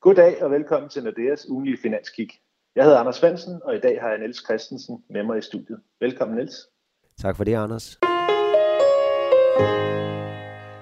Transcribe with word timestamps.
Goddag 0.00 0.42
og 0.42 0.50
velkommen 0.50 0.88
til 0.88 1.04
Nordeas 1.04 1.48
ugenlige 1.48 1.78
finanskig. 1.82 2.28
Jeg 2.76 2.84
hedder 2.84 2.98
Anders 2.98 3.16
Svendsen, 3.16 3.60
og 3.64 3.76
i 3.76 3.78
dag 3.78 4.00
har 4.00 4.08
jeg 4.08 4.18
Niels 4.18 4.44
Christensen 4.44 5.04
med 5.10 5.22
mig 5.22 5.38
i 5.38 5.42
studiet. 5.42 5.80
Velkommen, 6.00 6.36
Niels. 6.36 6.54
Tak 7.22 7.36
for 7.36 7.44
det, 7.44 7.54
Anders. 7.54 7.98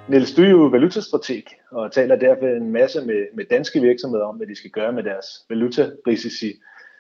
Niels, 0.09 0.35
du 0.35 0.43
er 0.43 0.51
jo 0.51 0.67
valutastrateg 0.67 1.45
og 1.71 1.93
taler 1.93 2.17
derfor 2.17 2.47
en 2.47 2.73
masse 2.73 3.07
med, 3.07 3.27
med 3.35 3.45
danske 3.45 3.81
virksomheder 3.81 4.25
om, 4.25 4.37
hvad 4.37 4.47
de 4.47 4.57
skal 4.57 4.71
gøre 4.71 4.93
med 4.93 5.03
deres 5.03 5.27
valutarisici. 5.49 6.53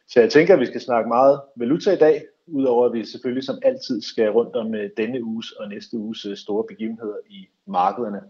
Så 0.08 0.20
jeg 0.20 0.30
tænker, 0.30 0.54
at 0.54 0.60
vi 0.60 0.66
skal 0.66 0.80
snakke 0.80 1.08
meget 1.08 1.40
valuta 1.56 1.92
i 1.92 1.98
dag, 1.98 2.22
udover 2.46 2.86
at 2.86 2.92
vi 2.92 3.04
selvfølgelig 3.04 3.44
som 3.44 3.58
altid 3.62 4.02
skal 4.02 4.30
rundt 4.30 4.56
om 4.56 4.74
øh, 4.74 4.90
denne 4.96 5.24
uges 5.24 5.52
og 5.52 5.68
næste 5.68 5.96
uges 5.96 6.26
øh, 6.26 6.36
store 6.36 6.64
begivenheder 6.68 7.16
i 7.26 7.48
markederne. 7.66 8.20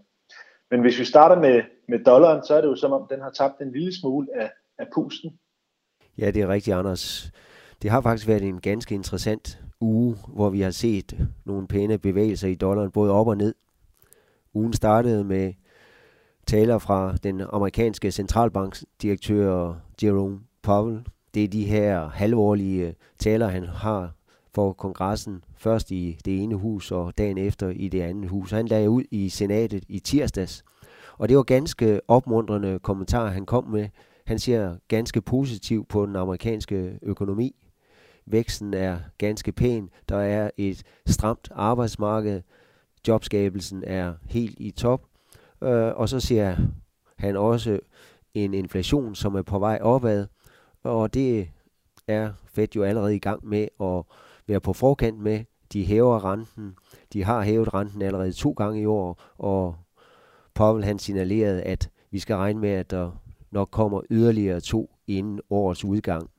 Men 0.71 0.81
hvis 0.81 0.99
vi 0.99 1.05
starter 1.05 1.41
med, 1.41 1.61
med 1.87 1.99
dollaren, 2.05 2.45
så 2.45 2.53
er 2.53 2.61
det 2.61 2.67
jo 2.67 2.75
som 2.75 2.91
om, 2.91 3.07
den 3.09 3.21
har 3.21 3.29
tabt 3.29 3.61
en 3.61 3.71
lille 3.71 3.95
smule 3.99 4.27
af, 4.35 4.51
af 4.77 4.85
pusten. 4.95 5.39
Ja, 6.17 6.31
det 6.31 6.41
er 6.41 6.47
rigtigt, 6.47 6.77
Anders. 6.77 7.31
Det 7.81 7.91
har 7.91 8.01
faktisk 8.01 8.27
været 8.27 8.43
en 8.43 8.61
ganske 8.61 8.95
interessant 8.95 9.59
uge, 9.79 10.15
hvor 10.27 10.49
vi 10.49 10.61
har 10.61 10.71
set 10.71 11.27
nogle 11.45 11.67
pæne 11.67 11.97
bevægelser 11.97 12.47
i 12.47 12.55
dollaren, 12.55 12.91
både 12.91 13.11
op 13.11 13.27
og 13.27 13.37
ned. 13.37 13.55
Ugen 14.53 14.73
startede 14.73 15.23
med 15.23 15.53
taler 16.47 16.77
fra 16.77 17.15
den 17.23 17.41
amerikanske 17.49 18.11
centralbanksdirektør 18.11 19.73
Jerome 20.03 20.39
Powell. 20.61 21.05
Det 21.33 21.43
er 21.43 21.47
de 21.47 21.65
her 21.65 22.07
halvårlige 22.07 22.95
taler, 23.19 23.47
han 23.47 23.63
har 23.63 24.11
for 24.55 24.73
kongressen, 24.73 25.43
først 25.57 25.91
i 25.91 26.17
det 26.25 26.43
ene 26.43 26.55
hus 26.55 26.91
og 26.91 27.17
dagen 27.17 27.37
efter 27.37 27.69
i 27.69 27.87
det 27.87 28.01
andet 28.01 28.29
hus. 28.29 28.51
Han 28.51 28.67
lagde 28.67 28.89
ud 28.89 29.03
i 29.11 29.29
senatet 29.29 29.83
i 29.89 29.99
tirsdags, 29.99 30.63
og 31.17 31.29
det 31.29 31.37
var 31.37 31.43
ganske 31.43 32.01
opmuntrende 32.07 32.79
kommentarer, 32.79 33.29
han 33.29 33.45
kom 33.45 33.63
med. 33.63 33.89
Han 34.25 34.39
siger 34.39 34.75
ganske 34.87 35.21
positivt 35.21 35.87
på 35.87 36.05
den 36.05 36.15
amerikanske 36.15 36.99
økonomi. 37.01 37.55
Væksten 38.25 38.73
er 38.73 38.99
ganske 39.17 39.51
pæn. 39.51 39.89
Der 40.09 40.17
er 40.17 40.49
et 40.57 40.83
stramt 41.05 41.49
arbejdsmarked. 41.51 42.41
Jobskabelsen 43.07 43.83
er 43.87 44.13
helt 44.25 44.59
i 44.59 44.71
top. 44.71 45.03
Øh, 45.63 45.95
og 45.95 46.09
så 46.09 46.19
siger 46.19 46.55
han 47.17 47.37
også 47.37 47.79
en 48.33 48.53
inflation, 48.53 49.15
som 49.15 49.35
er 49.35 49.41
på 49.41 49.59
vej 49.59 49.79
opad. 49.81 50.27
Og 50.83 51.13
det 51.13 51.49
er 52.07 52.33
Fed 52.45 52.67
jo 52.75 52.83
allerede 52.83 53.15
i 53.15 53.19
gang 53.19 53.47
med 53.47 53.67
at 53.81 54.03
være 54.47 54.59
på 54.59 54.73
forkant 54.73 55.19
med. 55.19 55.43
De 55.73 55.85
hæver 55.85 56.25
renten. 56.25 56.75
De 57.13 57.23
har 57.23 57.41
hævet 57.41 57.73
renten 57.73 58.01
allerede 58.01 58.31
to 58.31 58.51
gange 58.51 58.81
i 58.81 58.85
år, 58.85 59.21
og 59.37 59.75
Powell 60.57 60.83
han 60.83 60.99
signalerede, 60.99 61.61
at 61.61 61.89
vi 62.11 62.19
skal 62.19 62.35
regne 62.35 62.59
med, 62.59 62.69
at 62.69 62.91
der 62.91 63.11
nok 63.51 63.69
kommer 63.71 64.01
yderligere 64.09 64.59
to 64.59 64.95
inden 65.07 65.39
årets 65.49 65.85
udgang. 65.85 66.29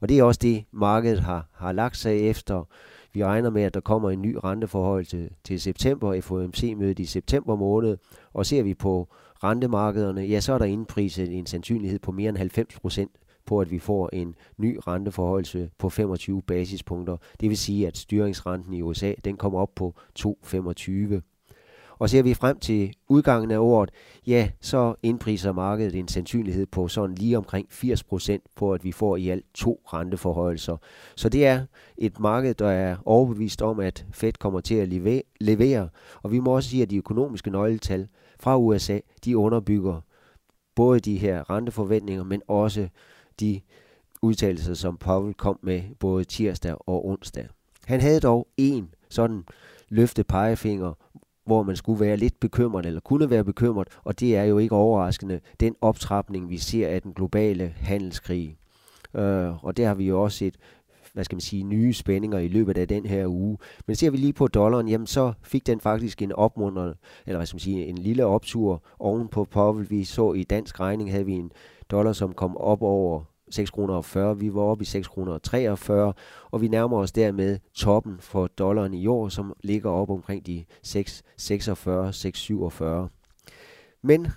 Og 0.00 0.08
det 0.08 0.18
er 0.18 0.22
også 0.22 0.40
det, 0.42 0.64
markedet 0.72 1.20
har, 1.20 1.48
har 1.52 1.72
lagt 1.72 1.96
sig 1.96 2.28
efter. 2.30 2.64
Vi 3.12 3.24
regner 3.24 3.50
med, 3.50 3.62
at 3.62 3.74
der 3.74 3.80
kommer 3.80 4.10
en 4.10 4.22
ny 4.22 4.36
renteforhold 4.44 5.04
til, 5.04 5.30
til 5.44 5.60
september, 5.60 6.20
FOMC-mødet 6.20 6.98
i 6.98 7.04
september 7.04 7.56
måned, 7.56 7.96
og 8.34 8.46
ser 8.46 8.62
vi 8.62 8.74
på 8.74 9.08
rentemarkederne, 9.44 10.20
ja, 10.20 10.40
så 10.40 10.52
er 10.52 10.58
der 10.58 10.64
indpriset 10.64 11.38
en 11.38 11.46
sandsynlighed 11.46 11.98
på 11.98 12.12
mere 12.12 12.28
end 12.28 12.38
90 12.38 12.80
procent 12.80 13.10
på, 13.46 13.60
at 13.60 13.70
vi 13.70 13.78
får 13.78 14.10
en 14.12 14.34
ny 14.58 14.78
renteforhøjelse 14.86 15.70
på 15.78 15.90
25 15.90 16.42
basispunkter. 16.42 17.16
Det 17.40 17.48
vil 17.48 17.58
sige, 17.58 17.86
at 17.86 17.96
styringsrenten 17.96 18.74
i 18.74 18.82
USA 18.82 19.12
den 19.24 19.36
kommer 19.36 19.60
op 19.60 19.74
på 19.74 19.94
2,25. 20.18 21.35
Og 21.98 22.10
ser 22.10 22.22
vi 22.22 22.34
frem 22.34 22.58
til 22.58 22.94
udgangen 23.08 23.50
af 23.50 23.58
året, 23.58 23.90
ja, 24.26 24.48
så 24.60 24.94
indpriser 25.02 25.52
markedet 25.52 25.94
en 25.94 26.08
sandsynlighed 26.08 26.66
på 26.66 26.88
sådan 26.88 27.14
lige 27.14 27.38
omkring 27.38 27.66
80 27.70 28.04
procent 28.04 28.42
på, 28.56 28.72
at 28.72 28.84
vi 28.84 28.92
får 28.92 29.16
i 29.16 29.28
alt 29.28 29.44
to 29.54 29.80
renteforhøjelser. 29.92 30.76
Så 31.16 31.28
det 31.28 31.46
er 31.46 31.66
et 31.98 32.20
marked, 32.20 32.54
der 32.54 32.68
er 32.68 32.96
overbevist 33.04 33.62
om, 33.62 33.80
at 33.80 34.06
Fed 34.12 34.32
kommer 34.32 34.60
til 34.60 34.74
at 34.74 34.88
levere. 35.40 35.88
Og 36.22 36.32
vi 36.32 36.38
må 36.38 36.50
også 36.50 36.70
sige, 36.70 36.82
at 36.82 36.90
de 36.90 36.96
økonomiske 36.96 37.50
nøgletal 37.50 38.08
fra 38.40 38.58
USA, 38.58 38.98
de 39.24 39.38
underbygger 39.38 40.00
både 40.74 41.00
de 41.00 41.16
her 41.16 41.50
renteforventninger, 41.50 42.24
men 42.24 42.42
også 42.48 42.88
de 43.40 43.60
udtalelser, 44.22 44.74
som 44.74 44.96
Powell 44.96 45.34
kom 45.34 45.58
med 45.62 45.82
både 45.98 46.24
tirsdag 46.24 46.88
og 46.88 47.06
onsdag. 47.06 47.48
Han 47.86 48.00
havde 48.00 48.20
dog 48.20 48.48
en 48.56 48.94
sådan 49.08 49.44
løfte 49.88 50.24
pegefinger, 50.24 50.92
hvor 51.46 51.62
man 51.62 51.76
skulle 51.76 52.00
være 52.00 52.16
lidt 52.16 52.40
bekymret, 52.40 52.86
eller 52.86 53.00
kunne 53.00 53.30
være 53.30 53.44
bekymret, 53.44 53.88
og 54.04 54.20
det 54.20 54.36
er 54.36 54.44
jo 54.44 54.58
ikke 54.58 54.74
overraskende, 54.74 55.40
den 55.60 55.74
optrapning, 55.80 56.50
vi 56.50 56.58
ser 56.58 56.88
af 56.88 57.02
den 57.02 57.12
globale 57.12 57.74
handelskrig. 57.76 58.56
Øh, 59.14 59.64
og 59.64 59.76
der 59.76 59.86
har 59.86 59.94
vi 59.94 60.08
jo 60.08 60.22
også 60.22 60.38
set 60.38 60.56
hvad 61.16 61.24
skal 61.24 61.36
man 61.36 61.40
sige, 61.40 61.62
nye 61.62 61.92
spændinger 61.92 62.38
i 62.38 62.48
løbet 62.48 62.78
af 62.78 62.88
den 62.88 63.06
her 63.06 63.26
uge. 63.26 63.58
Men 63.86 63.96
ser 63.96 64.10
vi 64.10 64.16
lige 64.16 64.32
på 64.32 64.48
dollaren, 64.48 64.88
jamen 64.88 65.06
så 65.06 65.32
fik 65.42 65.66
den 65.66 65.80
faktisk 65.80 66.22
en 66.22 66.32
opmunder, 66.32 66.92
eller 67.26 67.38
hvad 67.38 67.46
skal 67.46 67.54
man 67.54 67.60
sige, 67.60 67.86
en 67.86 67.98
lille 67.98 68.24
optur 68.24 68.82
oven 68.98 69.28
på 69.28 69.44
Powell. 69.44 69.90
Vi 69.90 70.04
så 70.04 70.32
i 70.32 70.42
dansk 70.42 70.80
regning, 70.80 71.10
havde 71.10 71.26
vi 71.26 71.32
en 71.32 71.52
dollar, 71.90 72.12
som 72.12 72.32
kom 72.32 72.56
op 72.56 72.82
over 72.82 73.24
6 73.50 73.70
kroner 73.70 73.94
og 73.94 74.04
40. 74.04 74.38
Vi 74.38 74.54
var 74.54 74.60
oppe 74.60 74.82
i 74.82 74.84
6 74.84 75.08
kroner 75.08 75.32
og 75.32 75.42
43, 75.42 76.12
og 76.50 76.60
vi 76.60 76.68
nærmer 76.68 76.98
os 76.98 77.12
dermed 77.12 77.58
toppen 77.74 78.16
for 78.20 78.46
dollaren 78.46 78.94
i 78.94 79.06
år, 79.06 79.28
som 79.28 79.52
ligger 79.64 79.90
op 79.90 80.10
omkring 80.10 80.46
de 80.46 80.64
6, 80.82 81.22
46, 81.36 82.12
6, 82.12 82.38
47. 82.38 83.08
Men 84.02 84.28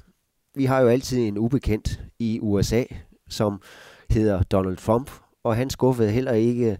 vi 0.55 0.65
har 0.65 0.81
jo 0.81 0.87
altid 0.87 1.27
en 1.27 1.37
ubekendt 1.37 2.01
i 2.19 2.39
USA, 2.41 2.83
som 3.29 3.61
hedder 4.09 4.43
Donald 4.43 4.77
Trump, 4.77 5.11
og 5.43 5.55
han 5.55 5.69
skuffede 5.69 6.11
heller 6.11 6.33
ikke 6.33 6.77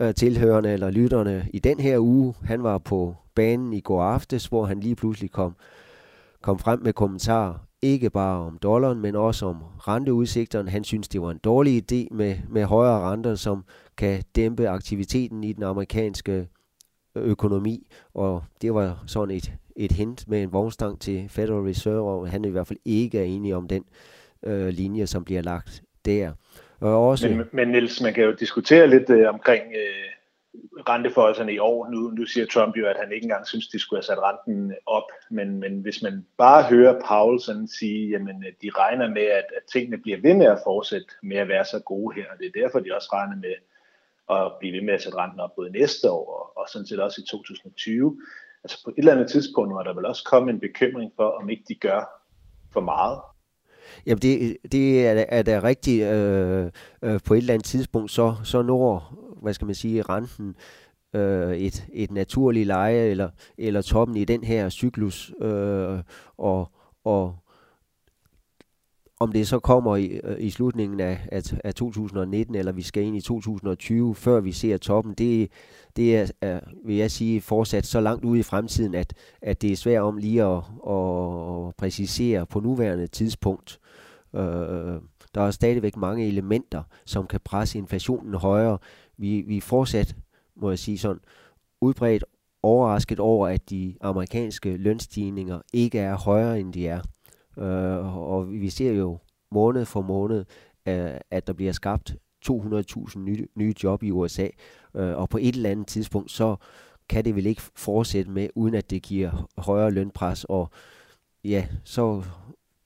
øh, 0.00 0.14
tilhørende 0.14 0.72
eller 0.72 0.90
lytterne 0.90 1.48
i 1.52 1.58
den 1.58 1.80
her 1.80 1.98
uge. 1.98 2.34
Han 2.42 2.62
var 2.62 2.78
på 2.78 3.14
banen 3.34 3.72
i 3.72 3.80
går 3.80 4.02
aftes, 4.02 4.46
hvor 4.46 4.64
han 4.64 4.80
lige 4.80 4.96
pludselig 4.96 5.30
kom, 5.30 5.56
kom 6.42 6.58
frem 6.58 6.80
med 6.82 6.92
kommentarer 6.92 7.65
ikke 7.82 8.10
bare 8.10 8.46
om 8.46 8.58
dollaren, 8.58 9.00
men 9.00 9.16
også 9.16 9.46
om 9.46 9.62
renteudsigterne. 9.88 10.70
Han 10.70 10.84
synes, 10.84 11.08
det 11.08 11.22
var 11.22 11.30
en 11.30 11.40
dårlig 11.44 11.92
idé 11.92 12.14
med, 12.14 12.36
med 12.48 12.64
højere 12.64 13.12
renter, 13.12 13.34
som 13.34 13.64
kan 13.96 14.22
dæmpe 14.36 14.68
aktiviteten 14.68 15.44
i 15.44 15.52
den 15.52 15.62
amerikanske 15.62 16.48
økonomi, 17.16 17.86
og 18.14 18.44
det 18.62 18.74
var 18.74 19.04
sådan 19.06 19.36
et, 19.36 19.52
et 19.76 19.92
hint 19.92 20.28
med 20.28 20.42
en 20.42 20.52
vognstang 20.52 21.00
til 21.00 21.28
Federal 21.28 21.62
Reserve, 21.62 22.10
og 22.10 22.30
han 22.30 22.44
er 22.44 22.48
i 22.48 22.52
hvert 22.52 22.66
fald 22.66 22.78
ikke 22.84 23.18
er 23.18 23.24
enig 23.24 23.54
om 23.54 23.68
den 23.68 23.84
øh, 24.46 24.68
linje, 24.68 25.06
som 25.06 25.24
bliver 25.24 25.42
lagt 25.42 25.82
der. 26.04 26.32
Og 26.80 27.08
også, 27.08 27.28
men, 27.28 27.44
men 27.52 27.68
Niels, 27.68 28.00
man 28.02 28.14
kan 28.14 28.24
jo 28.24 28.32
diskutere 28.32 28.90
lidt 28.90 29.10
øh, 29.10 29.28
omkring 29.28 29.62
øh, 29.62 30.15
renteforholdene 30.88 31.52
i 31.52 31.58
år. 31.58 31.90
Nu, 31.90 32.10
nu 32.10 32.26
siger 32.26 32.46
Trump 32.46 32.76
jo, 32.76 32.86
at 32.86 32.96
han 33.00 33.12
ikke 33.12 33.24
engang 33.24 33.46
synes, 33.46 33.68
de 33.68 33.78
skulle 33.78 33.98
have 33.98 34.10
sat 34.10 34.18
renten 34.18 34.74
op, 34.86 35.08
men, 35.30 35.60
men 35.60 35.80
hvis 35.80 36.02
man 36.02 36.26
bare 36.38 36.62
hører 36.62 37.00
Powell 37.08 37.40
sådan 37.40 37.68
sige, 37.68 38.08
jamen 38.08 38.44
øh, 38.46 38.52
de 38.62 38.70
regner 38.78 39.08
med, 39.08 39.22
at, 39.22 39.46
at 39.56 39.62
tingene 39.72 39.98
bliver 39.98 40.18
ved 40.20 40.34
med 40.34 40.46
at 40.46 40.58
fortsætte 40.64 41.06
med 41.22 41.36
at 41.36 41.48
være 41.48 41.64
så 41.64 41.80
gode 41.80 42.14
her, 42.14 42.24
og 42.32 42.38
det 42.38 42.46
er 42.46 42.62
derfor, 42.62 42.80
de 42.80 42.94
også 42.96 43.08
regner 43.12 43.36
med 43.36 43.54
at 44.30 44.52
blive 44.58 44.72
ved 44.76 44.82
med 44.82 44.94
at 44.94 45.02
sætte 45.02 45.18
renten 45.18 45.40
op 45.40 45.56
både 45.56 45.70
næste 45.70 46.10
år 46.10 46.26
og, 46.38 46.62
og 46.62 46.68
sådan 46.68 46.86
set 46.86 47.00
også 47.00 47.20
i 47.20 47.26
2020. 47.30 48.20
Altså 48.64 48.84
på 48.84 48.90
et 48.90 48.98
eller 48.98 49.12
andet 49.12 49.30
tidspunkt 49.30 49.74
var 49.74 49.82
der 49.82 49.94
vel 49.94 50.06
også 50.06 50.24
komme 50.24 50.50
en 50.50 50.60
bekymring 50.60 51.12
for, 51.16 51.28
om 51.28 51.50
ikke 51.50 51.64
de 51.68 51.74
gør 51.74 52.00
for 52.72 52.80
meget. 52.80 53.20
Jamen 54.06 54.22
det, 54.22 54.56
det 54.72 55.06
er, 55.06 55.24
er 55.28 55.42
da 55.42 55.60
rigtigt. 55.62 56.06
Øh, 56.06 56.70
øh, 57.02 57.20
på 57.26 57.34
et 57.34 57.38
eller 57.38 57.54
andet 57.54 57.64
tidspunkt, 57.64 58.10
så, 58.10 58.34
så 58.44 58.62
når 58.62 59.14
hvad 59.42 59.54
skal 59.54 59.66
man 59.66 59.74
sige, 59.74 60.02
renten 60.02 60.54
øh, 61.14 61.56
et, 61.56 61.86
et 61.92 62.10
naturligt 62.10 62.66
leje 62.66 63.00
eller, 63.00 63.28
eller 63.58 63.82
toppen 63.82 64.16
i 64.16 64.24
den 64.24 64.44
her 64.44 64.68
cyklus, 64.68 65.32
øh, 65.40 65.98
og, 66.36 66.70
og 67.04 67.36
om 69.20 69.32
det 69.32 69.48
så 69.48 69.58
kommer 69.58 69.96
i, 69.96 70.06
øh, 70.06 70.36
i 70.38 70.50
slutningen 70.50 71.00
af, 71.00 71.28
af, 71.32 71.42
af 71.64 71.74
2019, 71.74 72.54
eller 72.54 72.72
vi 72.72 72.82
skal 72.82 73.02
ind 73.02 73.16
i 73.16 73.20
2020, 73.20 74.14
før 74.14 74.40
vi 74.40 74.52
ser 74.52 74.76
toppen, 74.76 75.14
det, 75.14 75.50
det 75.96 76.16
er, 76.16 76.26
er, 76.40 76.60
vil 76.84 76.96
jeg 76.96 77.10
sige, 77.10 77.40
fortsat 77.40 77.86
så 77.86 78.00
langt 78.00 78.24
ude 78.24 78.40
i 78.40 78.42
fremtiden, 78.42 78.94
at, 78.94 79.14
at 79.42 79.62
det 79.62 79.72
er 79.72 79.76
svært 79.76 80.02
om 80.02 80.16
lige 80.16 80.44
at, 80.44 80.56
at 80.90 81.74
præcisere 81.76 82.46
på 82.46 82.60
nuværende 82.60 83.06
tidspunkt. 83.06 83.80
Øh, 84.34 85.00
der 85.34 85.42
er 85.42 85.50
stadigvæk 85.50 85.96
mange 85.96 86.26
elementer, 86.26 86.82
som 87.04 87.26
kan 87.26 87.40
presse 87.44 87.78
inflationen 87.78 88.34
højere. 88.34 88.78
Vi, 89.18 89.40
vi 89.40 89.56
er 89.56 89.60
fortsat, 89.60 90.16
må 90.56 90.70
jeg 90.70 90.78
sige 90.78 90.98
sådan, 90.98 91.20
udbredt 91.80 92.24
overrasket 92.62 93.20
over, 93.20 93.48
at 93.48 93.70
de 93.70 93.94
amerikanske 94.00 94.76
lønstigninger 94.76 95.60
ikke 95.72 95.98
er 95.98 96.16
højere, 96.16 96.60
end 96.60 96.72
de 96.72 96.88
er. 96.88 97.00
Øh, 97.58 98.16
og 98.16 98.52
vi 98.52 98.70
ser 98.70 98.92
jo 98.92 99.18
måned 99.50 99.84
for 99.84 100.02
måned, 100.02 100.44
øh, 100.86 101.10
at 101.30 101.46
der 101.46 101.52
bliver 101.52 101.72
skabt 101.72 102.16
200.000 102.48 103.18
nye, 103.18 103.46
nye 103.54 103.74
job 103.82 104.02
i 104.02 104.10
USA. 104.10 104.48
Øh, 104.94 105.16
og 105.16 105.28
på 105.28 105.38
et 105.38 105.54
eller 105.54 105.70
andet 105.70 105.86
tidspunkt, 105.86 106.30
så 106.30 106.56
kan 107.08 107.24
det 107.24 107.36
vel 107.36 107.46
ikke 107.46 107.62
fortsætte 107.76 108.30
med, 108.30 108.48
uden 108.54 108.74
at 108.74 108.90
det 108.90 109.02
giver 109.02 109.48
højere 109.58 109.90
lønpres. 109.90 110.44
Og 110.44 110.70
ja, 111.44 111.66
så 111.84 112.22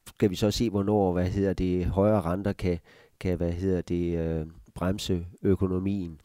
skal 0.07 0.31
vi 0.31 0.37
så 0.37 0.51
se, 0.51 0.71
hvornår, 0.71 1.13
hvad 1.13 1.27
hedder 1.27 1.53
det, 1.53 1.87
højere 1.87 2.21
renter 2.21 2.53
kan, 2.53 2.79
kan 3.21 3.37
hvad 3.37 3.53
hedder 3.53 3.81
det, 3.81 4.19
øh, 4.19 4.47
bremse 4.75 5.27
økonomien. 5.43 6.21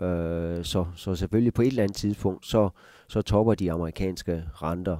Øh, 0.00 0.64
så, 0.64 0.86
så 0.96 1.14
selvfølgelig 1.14 1.54
på 1.54 1.62
et 1.62 1.66
eller 1.66 1.82
andet 1.82 1.96
tidspunkt, 1.96 2.46
så, 2.46 2.68
så 3.08 3.22
topper 3.22 3.54
de 3.54 3.72
amerikanske 3.72 4.44
renter. 4.62 4.96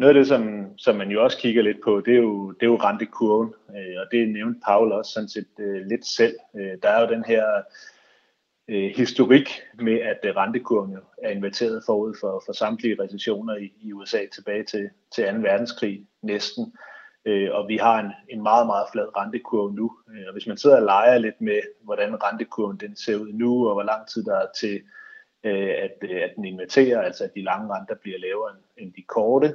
Noget 0.00 0.14
af 0.16 0.20
det, 0.20 0.28
som, 0.28 0.64
som 0.78 0.96
man 0.96 1.10
jo 1.10 1.24
også 1.24 1.38
kigger 1.38 1.62
lidt 1.62 1.76
på, 1.84 2.02
det 2.06 2.12
er 2.12 2.18
jo, 2.18 2.50
det 2.50 2.62
er 2.62 2.70
jo 2.70 2.76
rentekurven, 2.76 3.54
øh, 3.70 4.00
og 4.00 4.06
det 4.12 4.28
nævnte 4.28 4.60
Paul 4.66 4.92
også 4.92 5.12
sådan 5.12 5.28
set 5.28 5.48
øh, 5.60 5.86
lidt 5.86 6.06
selv. 6.06 6.36
Øh, 6.56 6.72
der 6.82 6.88
er 6.88 7.00
jo 7.00 7.14
den 7.14 7.24
her 7.24 7.44
øh, 8.68 8.92
historik 8.96 9.48
med, 9.74 10.00
at 10.00 10.18
øh, 10.24 10.36
rentekurven 10.36 10.92
jo 10.92 11.00
er 11.22 11.30
inverteret 11.30 11.82
forud 11.86 12.14
for, 12.20 12.42
for 12.46 12.52
samtlige 12.52 13.02
recessioner 13.02 13.56
i, 13.56 13.72
i 13.80 13.92
USA 13.92 14.18
tilbage 14.32 14.64
til, 14.64 14.90
til 15.14 15.24
2. 15.24 15.30
verdenskrig 15.30 16.06
næsten. 16.22 16.72
Øh, 17.24 17.48
og 17.52 17.68
vi 17.68 17.76
har 17.76 18.00
en, 18.00 18.12
en 18.28 18.42
meget, 18.42 18.66
meget 18.66 18.86
flad 18.92 19.16
rentekurve 19.16 19.74
nu. 19.74 19.92
Øh, 20.10 20.24
og 20.26 20.32
hvis 20.32 20.46
man 20.46 20.56
sidder 20.56 20.76
og 20.76 20.82
leger 20.82 21.18
lidt 21.18 21.40
med, 21.40 21.60
hvordan 21.82 22.22
rentekurven 22.22 22.76
den 22.76 22.96
ser 22.96 23.16
ud 23.16 23.32
nu, 23.32 23.68
og 23.68 23.74
hvor 23.74 23.82
lang 23.82 24.08
tid 24.08 24.24
der 24.24 24.36
er 24.36 24.46
til, 24.60 24.82
øh, 25.44 25.74
at, 25.84 26.10
øh, 26.10 26.22
at 26.22 26.32
den 26.36 26.44
inverterer, 26.44 27.00
altså 27.02 27.24
at 27.24 27.34
de 27.34 27.42
lange 27.42 27.74
renter 27.74 27.94
bliver 27.94 28.18
lavere 28.18 28.50
end, 28.50 28.84
end 28.84 28.92
de 28.94 29.02
korte, 29.02 29.54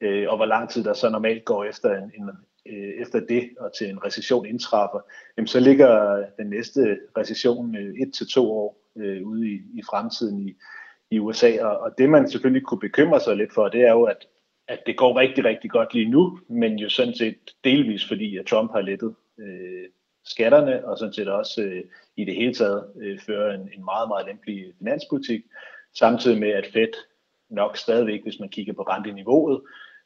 øh, 0.00 0.28
og 0.28 0.36
hvor 0.36 0.46
lang 0.46 0.70
tid 0.70 0.84
der 0.84 0.94
så 0.94 1.10
normalt 1.10 1.44
går 1.44 1.64
efter, 1.64 1.94
en, 1.94 2.12
en, 2.14 2.30
øh, 2.66 3.02
efter 3.02 3.20
det 3.20 3.50
og 3.60 3.70
til 3.78 3.90
en 3.90 4.04
recession 4.04 4.46
indtræffer, 4.46 5.00
jamen 5.36 5.46
så 5.46 5.60
ligger 5.60 6.24
den 6.38 6.46
næste 6.46 6.98
recession 7.16 7.76
øh, 7.76 7.94
et 7.94 8.14
til 8.14 8.26
to 8.28 8.52
år 8.52 8.76
øh, 8.96 9.26
ude 9.26 9.48
i, 9.48 9.62
i 9.74 9.82
fremtiden 9.90 10.48
i, 10.48 10.54
i 11.10 11.18
USA. 11.18 11.64
Og, 11.64 11.78
og 11.78 11.98
det 11.98 12.10
man 12.10 12.30
selvfølgelig 12.30 12.66
kunne 12.66 12.80
bekymre 12.80 13.20
sig 13.20 13.36
lidt 13.36 13.54
for, 13.54 13.68
det 13.68 13.80
er 13.80 13.92
jo, 13.92 14.02
at, 14.02 14.26
at 14.68 14.80
det 14.86 14.96
går 14.96 15.18
rigtig, 15.18 15.44
rigtig 15.44 15.70
godt 15.70 15.94
lige 15.94 16.10
nu, 16.10 16.38
men 16.48 16.78
jo 16.78 16.88
sådan 16.88 17.14
set 17.14 17.38
delvis 17.64 18.08
fordi, 18.08 18.36
at 18.36 18.46
Trump 18.46 18.72
har 18.72 18.80
lettet 18.80 19.14
øh, 19.38 19.88
skatterne, 20.24 20.86
og 20.88 20.98
sådan 20.98 21.14
set 21.14 21.28
også 21.28 21.62
øh, 21.62 21.82
i 22.16 22.24
det 22.24 22.34
hele 22.34 22.54
taget 22.54 22.92
øh, 23.00 23.18
fører 23.18 23.54
en, 23.54 23.60
en 23.60 23.84
meget, 23.84 24.08
meget 24.08 24.26
lempelig 24.26 24.72
finanspolitik, 24.78 25.44
samtidig 25.94 26.40
med, 26.40 26.48
at 26.48 26.66
Fed 26.72 26.92
nok 27.48 27.76
stadigvæk, 27.76 28.22
hvis 28.22 28.40
man 28.40 28.48
kigger 28.48 28.72
på 28.72 28.82
renteniveauet, 28.82 29.60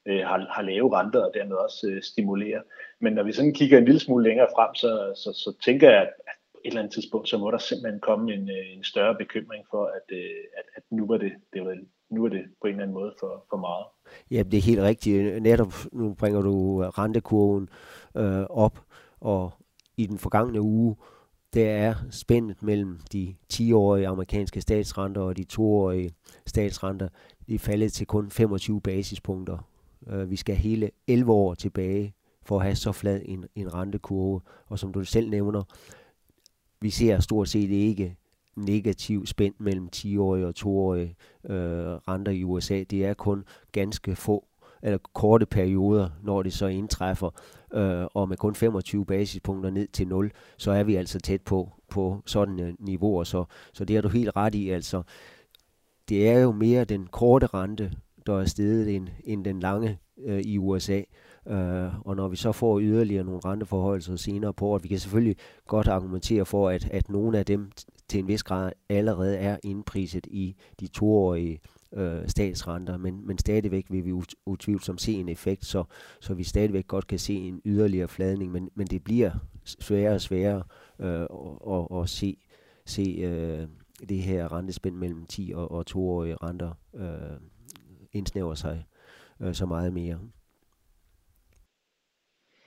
øh, 0.06 0.20
har, 0.20 0.46
har 0.50 0.62
lave 0.62 0.98
renter 0.98 1.20
og 1.20 1.30
dermed 1.34 1.56
også 1.56 1.86
øh, 1.90 2.02
stimulerer. 2.02 2.62
Men 3.00 3.12
når 3.12 3.22
vi 3.22 3.32
sådan 3.32 3.54
kigger 3.54 3.78
en 3.78 3.84
lille 3.84 4.00
smule 4.00 4.24
længere 4.28 4.48
frem, 4.56 4.74
så, 4.74 5.12
så, 5.16 5.32
så 5.32 5.56
tænker 5.64 5.90
jeg, 5.90 6.02
at 6.02 6.12
et 6.64 6.70
eller 6.70 6.80
andet 6.80 6.94
tidspunkt, 6.94 7.28
så 7.28 7.38
må 7.38 7.50
der 7.50 7.58
simpelthen 7.58 8.00
komme 8.00 8.34
en, 8.34 8.50
øh, 8.50 8.72
en 8.76 8.84
større 8.84 9.14
bekymring 9.14 9.64
for, 9.70 9.84
at, 9.84 10.16
øh, 10.16 10.44
at, 10.56 10.64
at 10.76 10.82
nu, 10.90 11.06
var 11.06 11.16
det, 11.16 11.32
det 11.52 11.64
var, 11.64 11.76
nu 12.10 12.24
er 12.24 12.28
det 12.28 12.44
på 12.60 12.66
en 12.66 12.72
eller 12.72 12.82
anden 12.82 12.94
måde 12.94 13.14
for, 13.20 13.46
for 13.50 13.56
meget. 13.56 13.84
Ja, 14.30 14.42
det 14.42 14.58
er 14.58 14.62
helt 14.62 14.80
rigtigt. 14.80 15.42
Netop 15.42 15.74
nu 15.92 16.14
bringer 16.14 16.40
du 16.40 16.82
øh, 16.82 16.88
rentekurven 16.88 17.68
øh, 18.16 18.42
op, 18.50 18.80
og 19.20 19.52
i 19.96 20.06
den 20.06 20.18
forgangne 20.18 20.60
uge, 20.60 20.96
der 21.54 21.70
er 21.70 21.94
spændet 22.10 22.62
mellem 22.62 22.98
de 23.12 23.34
10-årige 23.52 24.08
amerikanske 24.08 24.60
statsrenter 24.60 25.20
og 25.20 25.36
de 25.36 25.44
2-årige 25.52 26.10
statsrenter, 26.46 27.08
de 27.48 27.54
er 27.54 27.58
faldet 27.58 27.92
til 27.92 28.06
kun 28.06 28.30
25 28.30 28.80
basispunkter. 28.80 29.58
Øh, 30.06 30.30
vi 30.30 30.36
skal 30.36 30.56
hele 30.56 30.90
11 31.06 31.32
år 31.32 31.54
tilbage 31.54 32.14
for 32.42 32.56
at 32.58 32.62
have 32.62 32.76
så 32.76 32.92
flad 32.92 33.20
en, 33.24 33.44
en 33.54 33.74
rentekurve. 33.74 34.40
Og 34.66 34.78
som 34.78 34.92
du 34.92 35.04
selv 35.04 35.30
nævner, 35.30 35.62
vi 36.80 36.90
ser 36.90 37.20
stort 37.20 37.48
set 37.48 37.70
ikke 37.70 38.16
negativ 38.58 39.26
spænd 39.26 39.54
mellem 39.58 39.88
10-årige 39.96 40.46
og 40.46 40.54
2-årige 40.58 41.16
øh, 41.44 41.54
renter 42.08 42.32
i 42.32 42.44
USA. 42.44 42.84
Det 42.90 43.06
er 43.06 43.14
kun 43.14 43.44
ganske 43.72 44.16
få 44.16 44.44
eller 44.82 44.98
korte 45.14 45.46
perioder, 45.46 46.08
når 46.22 46.42
det 46.42 46.52
så 46.52 46.66
indtræffer, 46.66 47.30
øh, 47.74 48.06
og 48.14 48.28
med 48.28 48.36
kun 48.36 48.54
25 48.54 49.06
basispunkter 49.06 49.70
ned 49.70 49.88
til 49.88 50.08
0, 50.08 50.30
så 50.56 50.70
er 50.70 50.82
vi 50.82 50.94
altså 50.94 51.18
tæt 51.20 51.42
på, 51.42 51.72
på 51.90 52.22
sådan 52.26 52.60
øh, 52.60 52.74
niveauer. 52.78 53.24
Så, 53.24 53.44
så 53.72 53.84
det 53.84 53.96
har 53.96 54.02
du 54.02 54.08
helt 54.08 54.36
ret 54.36 54.54
i. 54.54 54.70
Altså, 54.70 55.02
det 56.08 56.28
er 56.28 56.38
jo 56.38 56.52
mere 56.52 56.84
den 56.84 57.06
korte 57.06 57.46
rente, 57.46 57.92
der 58.26 58.40
er 58.40 58.44
steget 58.44 58.96
end, 58.96 59.08
end 59.24 59.44
den 59.44 59.60
lange 59.60 59.98
øh, 60.24 60.40
i 60.40 60.58
USA. 60.58 61.02
Øh, 61.46 62.06
og 62.06 62.16
når 62.16 62.28
vi 62.28 62.36
så 62.36 62.52
får 62.52 62.80
yderligere 62.80 63.24
nogle 63.24 63.40
renteforhøjelser 63.44 64.16
senere 64.16 64.54
på 64.54 64.74
at 64.74 64.82
vi 64.82 64.88
kan 64.88 64.98
selvfølgelig 64.98 65.36
godt 65.66 65.88
argumentere 65.88 66.46
for, 66.46 66.68
at, 66.68 66.88
at 66.90 67.08
nogle 67.08 67.38
af 67.38 67.46
dem 67.46 67.70
til 68.08 68.20
en 68.20 68.28
vis 68.28 68.42
grad 68.42 68.72
allerede 68.88 69.36
er 69.36 69.56
indpriset 69.62 70.26
i 70.26 70.56
de 70.80 70.86
toårige 70.86 71.60
øh, 71.92 72.28
statsrenter, 72.28 72.96
men, 72.96 73.26
men 73.26 73.38
stadigvæk 73.38 73.86
vil 73.90 74.04
vi 74.04 74.12
utvivlsomt 74.46 75.00
se 75.00 75.12
en 75.12 75.28
effekt, 75.28 75.64
så, 75.64 75.84
så 76.20 76.34
vi 76.34 76.44
stadigvæk 76.44 76.86
godt 76.86 77.06
kan 77.06 77.18
se 77.18 77.34
en 77.34 77.60
yderligere 77.64 78.08
fladning, 78.08 78.52
men, 78.52 78.70
men 78.74 78.86
det 78.86 79.04
bliver 79.04 79.30
sværere 79.64 80.14
og 80.14 80.20
sværere 80.20 80.62
øh, 80.98 81.20
at, 81.20 81.28
at, 81.70 82.02
at 82.02 82.08
se, 82.08 82.36
se 82.86 83.02
øh, 83.02 83.68
det 84.08 84.18
her 84.18 84.52
rentespænd 84.52 84.96
mellem 84.96 85.26
10 85.26 85.52
og, 85.54 85.70
og 85.70 85.84
2-årige 85.90 86.36
renter 86.36 86.72
øh, 86.94 87.40
indsnæver 88.12 88.54
sig 88.54 88.84
øh, 89.40 89.54
så 89.54 89.66
meget 89.66 89.92
mere. 89.92 90.18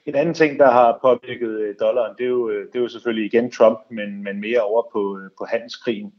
En 0.06 0.15
anden 0.15 0.33
ting, 0.33 0.59
der 0.59 0.71
har 0.71 1.00
påvirket 1.01 1.50
øh, 1.50 1.75
dollaren, 1.80 2.15
det 2.18 2.24
er 2.24 2.30
jo, 2.30 2.50
øh, 2.50 2.68
det 2.68 2.75
er 2.75 2.83
jo 2.83 2.88
selvfølgelig 2.88 3.25
igen 3.25 3.51
Trump, 3.51 3.80
men, 3.89 4.24
men 4.24 4.42
mere 4.42 4.62
over 4.62 4.83
på, 4.92 5.19
øh, 5.19 5.30
på 5.38 5.45
handelskrigen. 5.45 6.13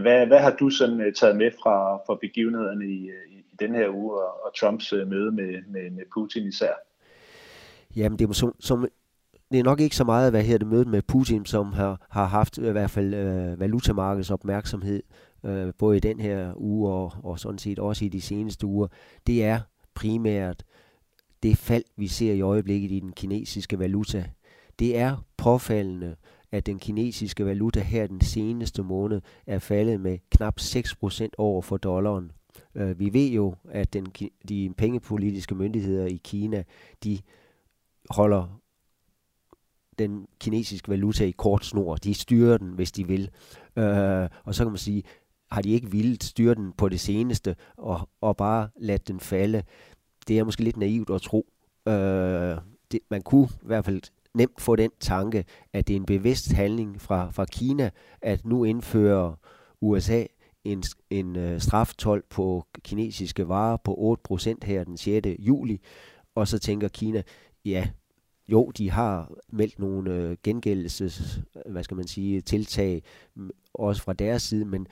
Hvad, 0.00 0.26
hvad 0.26 0.38
har 0.38 0.56
du 0.60 0.70
sådan 0.70 1.14
taget 1.14 1.36
med 1.36 1.50
fra, 1.62 1.96
fra 1.96 2.18
begivenhederne 2.20 2.84
i, 2.84 3.10
i, 3.30 3.38
i 3.38 3.56
den 3.58 3.74
her 3.74 3.88
uge 3.88 4.14
og, 4.14 4.44
og 4.44 4.58
Trumps 4.60 4.92
møde 4.92 5.32
med, 5.32 5.62
med, 5.68 5.90
med 5.90 6.02
Putin 6.14 6.48
især? 6.48 6.72
Jamen, 7.96 8.18
det 8.18 8.28
er, 8.28 8.32
som, 8.32 8.54
som, 8.60 8.88
det 9.52 9.58
er 9.58 9.64
nok 9.64 9.80
ikke 9.80 9.96
så 9.96 10.04
meget, 10.04 10.32
hvad 10.32 10.42
her 10.42 10.58
det 10.58 10.66
møde 10.66 10.88
med 10.88 11.02
Putin, 11.02 11.44
som 11.44 11.72
har, 11.72 12.06
har 12.10 12.24
haft 12.24 12.58
i 12.58 12.70
hvert 12.70 12.90
fald 12.90 13.14
øh, 13.14 13.60
valutamarkedets 13.60 14.30
opmærksomhed, 14.30 15.02
øh, 15.44 15.72
både 15.78 15.96
i 15.96 16.00
den 16.00 16.20
her 16.20 16.52
uge 16.56 16.92
og, 16.92 17.12
og 17.22 17.38
sådan 17.38 17.58
set 17.58 17.78
også 17.78 18.04
i 18.04 18.08
de 18.08 18.20
seneste 18.20 18.66
uger. 18.66 18.88
Det 19.26 19.44
er 19.44 19.60
primært 19.94 20.64
det 21.44 21.58
fald, 21.58 21.84
vi 21.96 22.08
ser 22.08 22.32
i 22.32 22.40
øjeblikket 22.40 22.90
i 22.90 23.00
den 23.00 23.12
kinesiske 23.12 23.78
valuta. 23.78 24.24
Det 24.78 24.98
er 24.98 25.16
påfaldende, 25.36 26.16
at 26.52 26.66
den 26.66 26.78
kinesiske 26.78 27.46
valuta 27.46 27.80
her 27.80 28.06
den 28.06 28.20
seneste 28.20 28.82
måned 28.82 29.20
er 29.46 29.58
faldet 29.58 30.00
med 30.00 30.18
knap 30.30 30.60
6% 30.60 31.28
over 31.38 31.62
for 31.62 31.76
dollaren. 31.76 32.32
Øh, 32.74 32.98
vi 32.98 33.12
ved 33.12 33.30
jo, 33.30 33.54
at 33.70 33.92
den, 33.92 34.06
de 34.48 34.74
pengepolitiske 34.76 35.54
myndigheder 35.54 36.06
i 36.06 36.20
Kina, 36.24 36.64
de 37.04 37.18
holder 38.10 38.60
den 39.98 40.26
kinesiske 40.40 40.88
valuta 40.88 41.24
i 41.24 41.30
kort 41.30 41.64
snor. 41.64 41.96
De 41.96 42.14
styrer 42.14 42.58
den, 42.58 42.68
hvis 42.72 42.92
de 42.92 43.06
vil. 43.06 43.30
Øh, 43.76 44.28
og 44.44 44.54
så 44.54 44.64
kan 44.64 44.70
man 44.70 44.78
sige, 44.78 45.02
har 45.50 45.62
de 45.62 45.70
ikke 45.70 45.90
vildt 45.90 46.24
styre 46.24 46.54
den 46.54 46.72
på 46.72 46.88
det 46.88 47.00
seneste 47.00 47.56
og, 47.76 48.08
og 48.20 48.36
bare 48.36 48.68
lade 48.76 48.98
den 48.98 49.20
falde 49.20 49.62
det 50.28 50.38
er 50.38 50.44
måske 50.44 50.64
lidt 50.64 50.76
naivt 50.76 51.10
at 51.10 51.22
tro. 51.22 51.46
Øh, 51.88 52.56
det, 52.92 53.00
man 53.10 53.22
kunne 53.22 53.48
i 53.62 53.66
hvert 53.66 53.84
fald 53.84 54.02
nemt 54.34 54.60
få 54.60 54.76
den 54.76 54.90
tanke, 55.00 55.44
at 55.72 55.88
det 55.88 55.94
er 55.94 56.00
en 56.00 56.06
bevidst 56.06 56.52
handling 56.52 57.00
fra, 57.00 57.30
fra 57.30 57.44
Kina, 57.44 57.90
at 58.22 58.44
nu 58.44 58.64
indfører 58.64 59.34
USA 59.80 60.24
en, 60.64 60.82
en 61.10 61.36
øh, 61.36 61.60
straftol 61.60 62.22
på 62.30 62.66
kinesiske 62.82 63.48
varer 63.48 63.76
på 63.76 64.18
8% 64.32 64.54
her 64.62 64.84
den 64.84 64.96
6. 64.96 65.26
juli, 65.38 65.80
og 66.34 66.48
så 66.48 66.58
tænker 66.58 66.88
Kina, 66.88 67.22
ja, 67.64 67.88
jo, 68.48 68.70
de 68.70 68.90
har 68.90 69.32
meldt 69.48 69.78
nogle 69.78 70.14
øh, 70.14 70.36
gengældelses, 70.42 71.40
hvad 71.66 71.84
skal 71.84 71.96
man 71.96 72.06
sige, 72.06 72.40
tiltag, 72.40 73.02
også 73.74 74.02
fra 74.02 74.12
deres 74.12 74.42
side, 74.42 74.64
men 74.64 74.86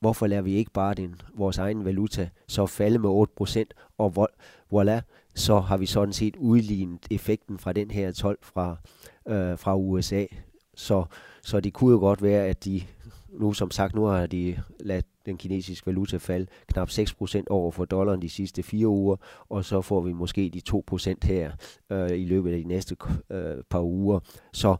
hvorfor 0.00 0.26
lader 0.26 0.42
vi 0.42 0.52
ikke 0.54 0.70
bare 0.70 0.94
den, 0.94 1.20
vores 1.34 1.58
egen 1.58 1.84
valuta 1.84 2.28
så 2.48 2.66
falde 2.66 2.98
med 2.98 3.26
8%, 3.40 3.92
og 3.98 4.28
voilà, 4.74 5.00
så 5.34 5.60
har 5.60 5.76
vi 5.76 5.86
sådan 5.86 6.12
set 6.12 6.36
udlignet 6.36 7.06
effekten 7.10 7.58
fra 7.58 7.72
den 7.72 7.90
her 7.90 8.12
12 8.12 8.38
fra, 8.42 8.76
øh, 9.28 9.58
fra 9.58 9.76
USA. 9.76 10.24
Så, 10.74 11.04
så 11.42 11.60
det 11.60 11.72
kunne 11.72 11.92
jo 11.92 11.98
godt 11.98 12.22
være, 12.22 12.46
at 12.46 12.64
de, 12.64 12.82
nu 13.28 13.52
som 13.52 13.70
sagt, 13.70 13.94
nu 13.94 14.04
har 14.04 14.26
de 14.26 14.58
ladt 14.80 15.06
den 15.26 15.36
kinesiske 15.36 15.86
valuta 15.86 16.16
falde 16.16 16.46
knap 16.66 16.88
6% 16.88 17.42
over 17.50 17.70
for 17.70 17.84
dollaren 17.84 18.22
de 18.22 18.28
sidste 18.28 18.62
fire 18.62 18.88
uger, 18.88 19.16
og 19.48 19.64
så 19.64 19.80
får 19.80 20.00
vi 20.00 20.12
måske 20.12 20.50
de 20.54 20.62
2% 20.92 21.14
her 21.22 21.52
øh, 21.90 22.10
i 22.10 22.24
løbet 22.24 22.52
af 22.52 22.58
de 22.58 22.68
næste 22.68 22.96
øh, 23.30 23.56
par 23.70 23.82
uger. 23.82 24.20
Så 24.52 24.76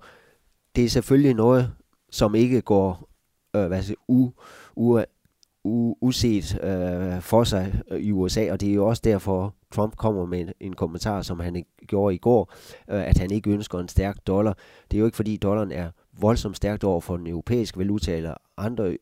det 0.76 0.84
er 0.84 0.88
selvfølgelig 0.88 1.34
noget, 1.34 1.72
som 2.10 2.34
ikke 2.34 2.60
går 2.60 3.08
øh, 3.56 3.66
hvad 3.66 3.82
siger, 3.82 3.98
u, 4.08 4.30
u, 4.76 5.00
uset 6.00 6.64
øh, 6.64 7.22
for 7.22 7.44
sig 7.44 7.80
øh, 7.90 8.00
i 8.00 8.12
USA, 8.12 8.52
og 8.52 8.60
det 8.60 8.70
er 8.70 8.74
jo 8.74 8.86
også 8.86 9.02
derfor, 9.04 9.54
Trump 9.72 9.96
kommer 9.96 10.26
med 10.26 10.40
en, 10.40 10.52
en 10.60 10.72
kommentar, 10.72 11.22
som 11.22 11.40
han 11.40 11.64
gjorde 11.86 12.14
i 12.14 12.18
går, 12.18 12.52
øh, 12.90 13.08
at 13.08 13.18
han 13.18 13.30
ikke 13.30 13.50
ønsker 13.50 13.78
en 13.78 13.88
stærk 13.88 14.16
dollar. 14.26 14.56
Det 14.90 14.96
er 14.96 14.98
jo 14.98 15.04
ikke 15.04 15.16
fordi 15.16 15.36
dollaren 15.36 15.72
er 15.72 15.90
voldsomt 16.20 16.56
stærkt 16.56 16.84
over 16.84 17.00
for 17.00 17.16
den 17.16 17.26
europæiske 17.26 17.78
valuta 17.78 18.16
eller 18.16 18.34
andre, 18.56 18.96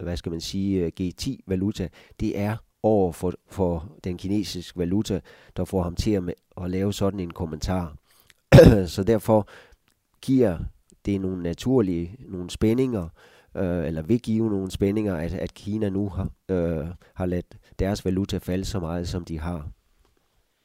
hvad 0.00 0.16
skal 0.16 0.32
man 0.32 0.40
sige, 0.40 0.84
øh, 0.84 0.92
G10-valuta. 1.00 1.88
Det 2.20 2.38
er 2.38 2.56
over 2.82 3.12
for, 3.12 3.32
for 3.48 3.88
den 4.04 4.18
kinesiske 4.18 4.78
valuta, 4.78 5.20
der 5.56 5.64
får 5.64 5.82
ham 5.82 5.96
til 5.96 6.10
at, 6.10 6.34
at 6.62 6.70
lave 6.70 6.92
sådan 6.92 7.20
en 7.20 7.30
kommentar. 7.30 7.96
så 8.86 9.04
derfor 9.06 9.48
giver 10.22 10.58
det 11.06 11.20
nogle 11.20 11.42
naturlige, 11.42 12.16
nogle 12.28 12.50
spændinger, 12.50 13.08
øh, 13.56 13.86
eller 13.86 14.02
vil 14.02 14.20
give 14.20 14.50
nogle 14.50 14.70
spændinger, 14.70 15.16
at, 15.16 15.34
at 15.34 15.54
Kina 15.54 15.88
nu 15.88 16.08
har, 16.08 16.28
øh, 16.50 16.86
har 17.14 17.26
ladt 17.26 17.56
deres 17.78 18.04
valuta 18.04 18.38
falde 18.38 18.64
så 18.64 18.80
meget, 18.80 19.08
som 19.08 19.24
de 19.24 19.38
har. 19.38 19.68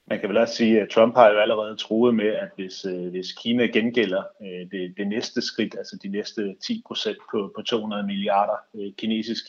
Man 0.09 0.19
kan 0.19 0.29
vel 0.29 0.37
også 0.37 0.55
sige, 0.55 0.81
at 0.81 0.89
Trump 0.89 1.15
har 1.15 1.29
jo 1.29 1.39
allerede 1.39 1.75
troet 1.75 2.15
med, 2.15 2.25
at 2.25 2.49
hvis, 2.55 2.85
øh, 2.85 3.09
hvis 3.09 3.31
Kina 3.31 3.65
gengælder 3.65 4.23
øh, 4.41 4.71
det, 4.71 4.93
det 4.97 5.07
næste 5.07 5.41
skridt, 5.41 5.75
altså 5.77 5.99
de 6.03 6.07
næste 6.07 6.55
10 6.61 6.83
procent 6.87 7.17
på, 7.31 7.51
på 7.55 7.61
200 7.61 8.03
milliarder 8.03 8.55
øh, 8.75 8.93
kinesisk 8.97 9.45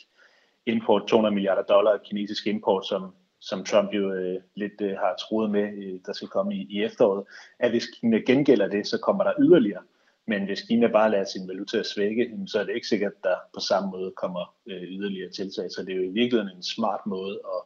import, 0.66 1.07
200 1.09 1.35
milliarder 1.35 1.62
dollar 1.62 1.99
kinesisk 2.04 2.47
import, 2.47 2.87
som, 2.87 3.14
som 3.40 3.64
Trump 3.64 3.95
jo 3.95 4.12
øh, 4.12 4.40
lidt 4.54 4.80
øh, 4.80 4.90
har 4.90 5.14
troet 5.21 5.50
med, 5.50 5.73
øh, 5.85 6.00
der 6.07 6.12
skal 6.12 6.28
komme 6.28 6.54
i, 6.54 6.66
i 6.71 6.85
efteråret, 6.85 7.25
at 7.59 7.71
hvis 7.71 7.87
Kina 7.87 8.18
gengælder 8.18 8.68
det, 8.68 8.87
så 8.87 8.99
kommer 8.99 9.25
der 9.25 9.33
yderligere. 9.38 9.83
Men 10.28 10.44
hvis 10.44 10.62
Kina 10.62 10.87
bare 10.87 11.11
lader 11.11 11.25
sin 11.25 11.49
valuta 11.49 11.82
svække, 11.82 12.30
så 12.47 12.61
er 12.61 12.64
det 12.64 12.75
ikke 12.75 12.87
sikkert, 12.87 13.12
at 13.12 13.25
der 13.25 13.37
på 13.54 13.61
samme 13.61 13.90
måde 13.90 14.12
kommer 14.16 14.54
øh, 14.66 14.82
yderligere 14.82 15.30
tiltag. 15.30 15.70
Så 15.70 15.82
det 15.82 15.92
er 15.92 15.97
jo 15.97 16.02
i 16.02 16.18
virkeligheden 16.20 16.56
en 16.56 16.62
smart 16.62 17.06
måde 17.06 17.35
at 17.35 17.61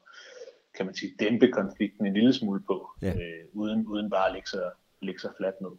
kan 0.76 0.86
man 0.86 0.94
sige, 0.94 1.12
dæmpe 1.20 1.48
konflikten 1.48 2.06
en 2.06 2.14
lille 2.14 2.32
smule 2.32 2.62
på, 2.66 2.90
ja. 3.02 3.08
øh, 3.08 3.44
uden, 3.52 3.86
uden 3.86 4.10
bare 4.10 4.26
at 4.26 4.32
lægge 4.32 4.48
sig, 4.48 4.70
lægge 5.02 5.20
sig 5.20 5.30
fladt 5.36 5.60
ned. 5.60 5.70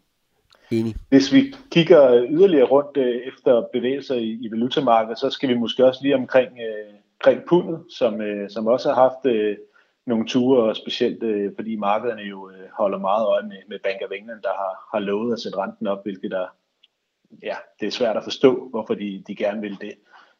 Enig. 0.71 0.95
Hvis 1.09 1.33
vi 1.33 1.55
kigger 1.71 2.25
yderligere 2.29 2.65
rundt 2.65 2.97
øh, 2.97 3.15
efter 3.15 3.67
bevægelser 3.73 4.15
i, 4.15 4.29
i 4.41 4.51
valutamarkedet, 4.51 5.19
så 5.19 5.29
skal 5.29 5.49
vi 5.49 5.53
måske 5.53 5.85
også 5.85 5.99
lige 6.03 6.15
omkring, 6.15 6.49
øh, 6.49 6.93
omkring 7.19 7.41
pundet, 7.47 7.85
som, 7.89 8.21
øh, 8.21 8.49
som 8.49 8.67
også 8.67 8.93
har 8.93 9.01
haft 9.01 9.25
øh, 9.35 9.57
nogle 10.05 10.27
ture, 10.27 10.63
og 10.63 10.75
specielt 10.75 11.23
øh, 11.23 11.51
fordi 11.55 11.75
markederne 11.75 12.21
jo 12.21 12.49
øh, 12.49 12.69
holder 12.77 12.97
meget 12.97 13.25
øje 13.25 13.43
med, 13.43 13.57
med 13.67 13.79
Bank 13.83 13.97
of 14.05 14.11
England, 14.11 14.41
der 14.41 14.53
har, 14.61 14.89
har 14.93 14.99
lovet 14.99 15.33
at 15.33 15.39
sætte 15.39 15.57
renten 15.57 15.87
op, 15.87 16.03
hvilket 16.03 16.31
der, 16.31 16.47
ja, 17.43 17.55
det 17.79 17.87
er 17.87 17.91
svært 17.91 18.17
at 18.17 18.23
forstå, 18.23 18.67
hvorfor 18.69 18.93
de, 18.93 19.23
de 19.27 19.35
gerne 19.35 19.61
vil 19.61 19.77
det. 19.81 19.93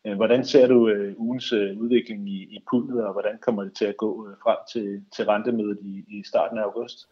Øh, 0.06 0.16
hvordan 0.16 0.46
ser 0.46 0.68
du 0.68 0.90
øh, 0.90 1.16
ugens 1.18 1.54
øh, 1.54 1.78
udvikling 1.78 2.30
i, 2.30 2.42
i 2.42 2.64
pundet, 2.70 3.06
og 3.06 3.14
hvordan 3.14 3.38
kommer 3.42 3.64
det 3.64 3.74
til 3.74 3.86
at 3.86 3.98
gå 3.98 4.28
øh, 4.28 4.36
frem 4.44 4.58
til, 4.74 5.04
til 5.16 5.26
rentemødet 5.26 5.78
i, 5.82 6.04
i 6.08 6.24
starten 6.26 6.58
af 6.58 6.62
august? 6.62 7.08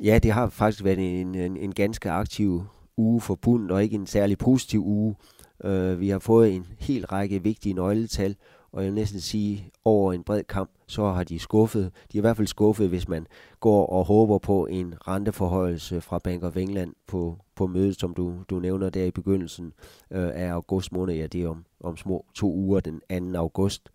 Ja, 0.00 0.18
det 0.22 0.32
har 0.32 0.48
faktisk 0.48 0.84
været 0.84 1.20
en, 1.20 1.34
en, 1.34 1.56
en 1.56 1.74
ganske 1.74 2.10
aktiv 2.10 2.62
uge 2.96 3.20
for 3.20 3.34
pundet, 3.34 3.70
og 3.70 3.82
ikke 3.82 3.96
en 3.96 4.06
særlig 4.06 4.38
positiv 4.38 4.86
uge. 4.86 5.16
Øh, 5.64 6.00
vi 6.00 6.08
har 6.08 6.18
fået 6.18 6.54
en 6.54 6.66
hel 6.78 7.06
række 7.06 7.42
vigtige 7.42 7.74
nøgletal, 7.74 8.36
og 8.72 8.82
jeg 8.82 8.86
vil 8.86 8.94
næsten 8.94 9.20
sige, 9.20 9.70
over 9.84 10.12
en 10.12 10.24
bred 10.24 10.44
kamp, 10.44 10.70
så 10.86 11.04
har 11.04 11.24
de 11.24 11.38
skuffet. 11.38 11.92
De 12.12 12.18
er 12.18 12.20
i 12.20 12.26
hvert 12.26 12.36
fald 12.36 12.46
skuffet, 12.46 12.88
hvis 12.88 13.08
man 13.08 13.26
går 13.60 13.86
og 13.86 14.04
håber 14.04 14.38
på 14.38 14.66
en 14.66 14.94
renteforhøjelse 15.08 16.00
fra 16.00 16.18
Bank 16.18 16.42
of 16.42 16.56
England 16.56 16.94
på, 17.06 17.38
på 17.58 17.66
mødet, 17.66 18.00
som 18.00 18.14
du, 18.14 18.34
du 18.50 18.60
nævner 18.60 18.90
der 18.90 19.04
i 19.04 19.10
begyndelsen 19.10 19.72
øh, 20.10 20.30
af 20.34 20.50
august 20.50 20.92
måned. 20.92 21.14
Ja, 21.14 21.26
det 21.26 21.42
er 21.42 21.48
om, 21.48 21.64
om 21.80 21.96
små 21.96 22.26
to 22.34 22.54
uger, 22.54 22.80
den 22.80 23.32
2. 23.32 23.38
august. 23.38 23.88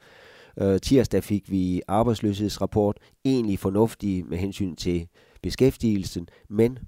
Øh, 0.62 0.80
tirsdag 0.80 1.24
fik 1.24 1.52
vi 1.52 1.82
arbejdsløshedsrapport, 1.88 3.00
egentlig 3.26 3.60
fornuftig 3.60 4.26
med 4.26 4.38
hensyn 4.38 4.76
til 4.76 5.08
beskæftigelsen, 5.42 6.28
men 6.50 6.80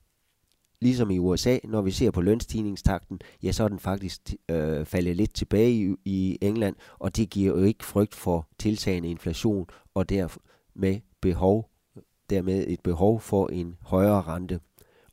Ligesom 0.82 1.12
i 1.12 1.20
USA, 1.20 1.58
når 1.64 1.82
vi 1.82 1.92
ser 1.92 2.12
på 2.12 2.22
lønstigningstakten, 2.22 3.20
ja, 3.44 3.52
så 3.52 3.64
er 3.64 3.68
den 3.68 3.80
faktisk 3.80 4.22
øh, 4.52 4.86
faldet 4.86 5.16
lidt 5.16 5.34
tilbage 5.34 5.72
i, 5.72 5.96
i 6.06 6.38
England, 6.42 6.76
og 7.00 7.16
det 7.16 7.30
giver 7.30 7.58
jo 7.58 7.64
ikke 7.64 7.86
frygt 7.86 8.16
for 8.16 8.48
tiltagende 8.60 9.10
inflation, 9.10 9.68
og 9.94 10.10
dermed 10.10 11.00
behov, 11.22 11.70
dermed 12.30 12.66
et 12.68 12.80
behov 12.82 13.20
for 13.20 13.48
en 13.48 13.76
højere 13.82 14.22
rente. 14.22 14.60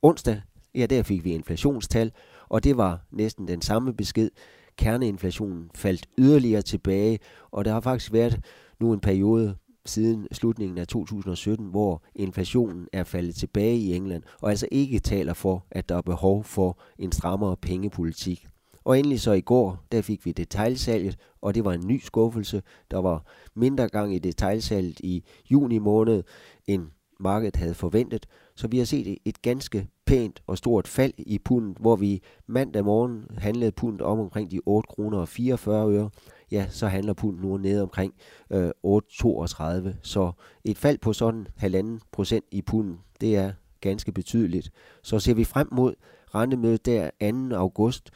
Onsdag, 0.02 0.40
ja, 0.74 0.86
der 0.86 1.02
fik 1.02 1.24
vi 1.24 1.32
inflationstal, 1.32 2.12
og 2.48 2.64
det 2.64 2.76
var 2.76 3.06
næsten 3.10 3.48
den 3.48 3.62
samme 3.62 3.94
besked. 3.94 4.30
Kerneinflationen 4.76 5.70
faldt 5.74 6.06
yderligere 6.18 6.62
tilbage, 6.62 7.18
og 7.50 7.64
der 7.64 7.72
har 7.72 7.80
faktisk 7.80 8.12
været 8.12 8.40
nu 8.80 8.92
en 8.92 9.00
periode, 9.00 9.56
siden 9.86 10.26
slutningen 10.32 10.78
af 10.78 10.86
2017, 10.86 11.66
hvor 11.66 12.02
inflationen 12.14 12.88
er 12.92 13.04
faldet 13.04 13.34
tilbage 13.34 13.76
i 13.76 13.94
England, 13.94 14.22
og 14.40 14.50
altså 14.50 14.68
ikke 14.72 14.98
taler 14.98 15.34
for, 15.34 15.66
at 15.70 15.88
der 15.88 15.96
er 15.96 16.02
behov 16.02 16.44
for 16.44 16.78
en 16.98 17.12
strammere 17.12 17.56
pengepolitik. 17.56 18.46
Og 18.84 18.98
endelig 18.98 19.20
så 19.20 19.32
i 19.32 19.40
går, 19.40 19.84
der 19.92 20.02
fik 20.02 20.26
vi 20.26 20.32
detailsalget, 20.32 21.16
og 21.40 21.54
det 21.54 21.64
var 21.64 21.72
en 21.72 21.86
ny 21.86 22.00
skuffelse. 22.00 22.62
Der 22.90 22.98
var 22.98 23.26
mindre 23.54 23.88
gang 23.88 24.14
i 24.14 24.18
detailsalget 24.18 25.00
i 25.00 25.24
juni 25.50 25.78
måned, 25.78 26.22
end 26.66 26.86
markedet 27.20 27.56
havde 27.56 27.74
forventet. 27.74 28.26
Så 28.62 28.68
vi 28.68 28.78
har 28.78 28.84
set 28.84 29.18
et 29.24 29.42
ganske 29.42 29.88
pænt 30.06 30.42
og 30.46 30.58
stort 30.58 30.88
fald 30.88 31.12
i 31.18 31.38
pundet, 31.38 31.76
hvor 31.78 31.96
vi 31.96 32.22
mandag 32.46 32.84
morgen 32.84 33.24
handlede 33.38 33.72
pundet 33.72 34.00
om 34.00 34.20
omkring 34.20 34.50
de 34.50 34.60
8 34.66 34.86
kroner 34.86 35.18
og 35.18 35.28
44 35.28 35.92
øre 35.92 36.10
ja, 36.50 36.66
så 36.70 36.86
handler 36.86 37.12
pundet 37.12 37.42
nu 37.42 37.56
ned 37.56 37.80
omkring 37.80 38.14
øh, 38.50 38.70
8,32. 38.86 39.88
Så 40.02 40.32
et 40.64 40.78
fald 40.78 40.98
på 40.98 41.12
sådan 41.12 41.46
halvanden 41.56 42.00
procent 42.12 42.44
i 42.50 42.62
pundet, 42.62 42.98
det 43.20 43.36
er 43.36 43.52
ganske 43.80 44.12
betydeligt. 44.12 44.70
Så 45.02 45.18
ser 45.18 45.34
vi 45.34 45.44
frem 45.44 45.68
mod 45.72 45.94
rentemødet 46.34 46.86
der 46.86 47.10
2. 47.50 47.56
august, 47.56 48.10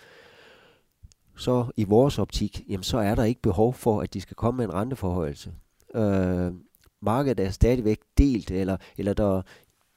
så 1.36 1.66
i 1.76 1.84
vores 1.84 2.18
optik, 2.18 2.64
jamen 2.68 2.82
så 2.82 2.98
er 2.98 3.14
der 3.14 3.24
ikke 3.24 3.42
behov 3.42 3.74
for, 3.74 4.00
at 4.00 4.14
de 4.14 4.20
skal 4.20 4.36
komme 4.36 4.56
med 4.56 4.64
en 4.64 4.74
renteforhøjelse. 4.74 5.52
Øh, 5.94 6.52
markedet 7.02 7.46
er 7.46 7.50
stadigvæk 7.50 7.98
delt, 8.18 8.50
eller, 8.50 8.76
eller 8.98 9.14
der 9.14 9.42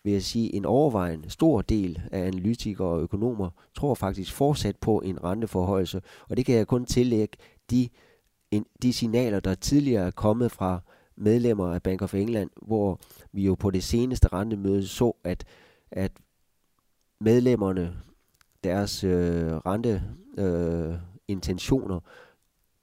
vil 0.09 0.13
jeg 0.13 0.23
sige, 0.23 0.55
en 0.55 0.65
overvejende 0.65 1.29
stor 1.29 1.61
del 1.61 2.01
af 2.11 2.27
analytikere 2.27 2.87
og 2.87 3.01
økonomer 3.01 3.49
tror 3.75 3.95
faktisk 3.95 4.33
fortsat 4.33 4.75
på 4.75 4.99
en 4.99 5.23
renteforhøjelse, 5.23 6.01
og 6.29 6.37
det 6.37 6.45
kan 6.45 6.55
jeg 6.55 6.67
kun 6.67 6.85
tillægge 6.85 7.37
de 7.69 7.89
de 8.81 8.93
signaler, 8.93 9.39
der 9.39 9.55
tidligere 9.55 10.07
er 10.07 10.11
kommet 10.11 10.51
fra 10.51 10.79
medlemmer 11.15 11.73
af 11.73 11.83
Bank 11.83 12.01
of 12.01 12.13
England, 12.13 12.49
hvor 12.61 12.99
vi 13.31 13.45
jo 13.45 13.55
på 13.55 13.71
det 13.71 13.83
seneste 13.83 14.27
rentemøde 14.27 14.87
så, 14.87 15.13
at, 15.23 15.45
at 15.91 16.11
medlemmerne, 17.19 17.97
deres 18.63 19.03
øh, 19.03 19.53
rente 19.53 20.03
øh, 20.37 20.93
intentioner, 21.27 21.99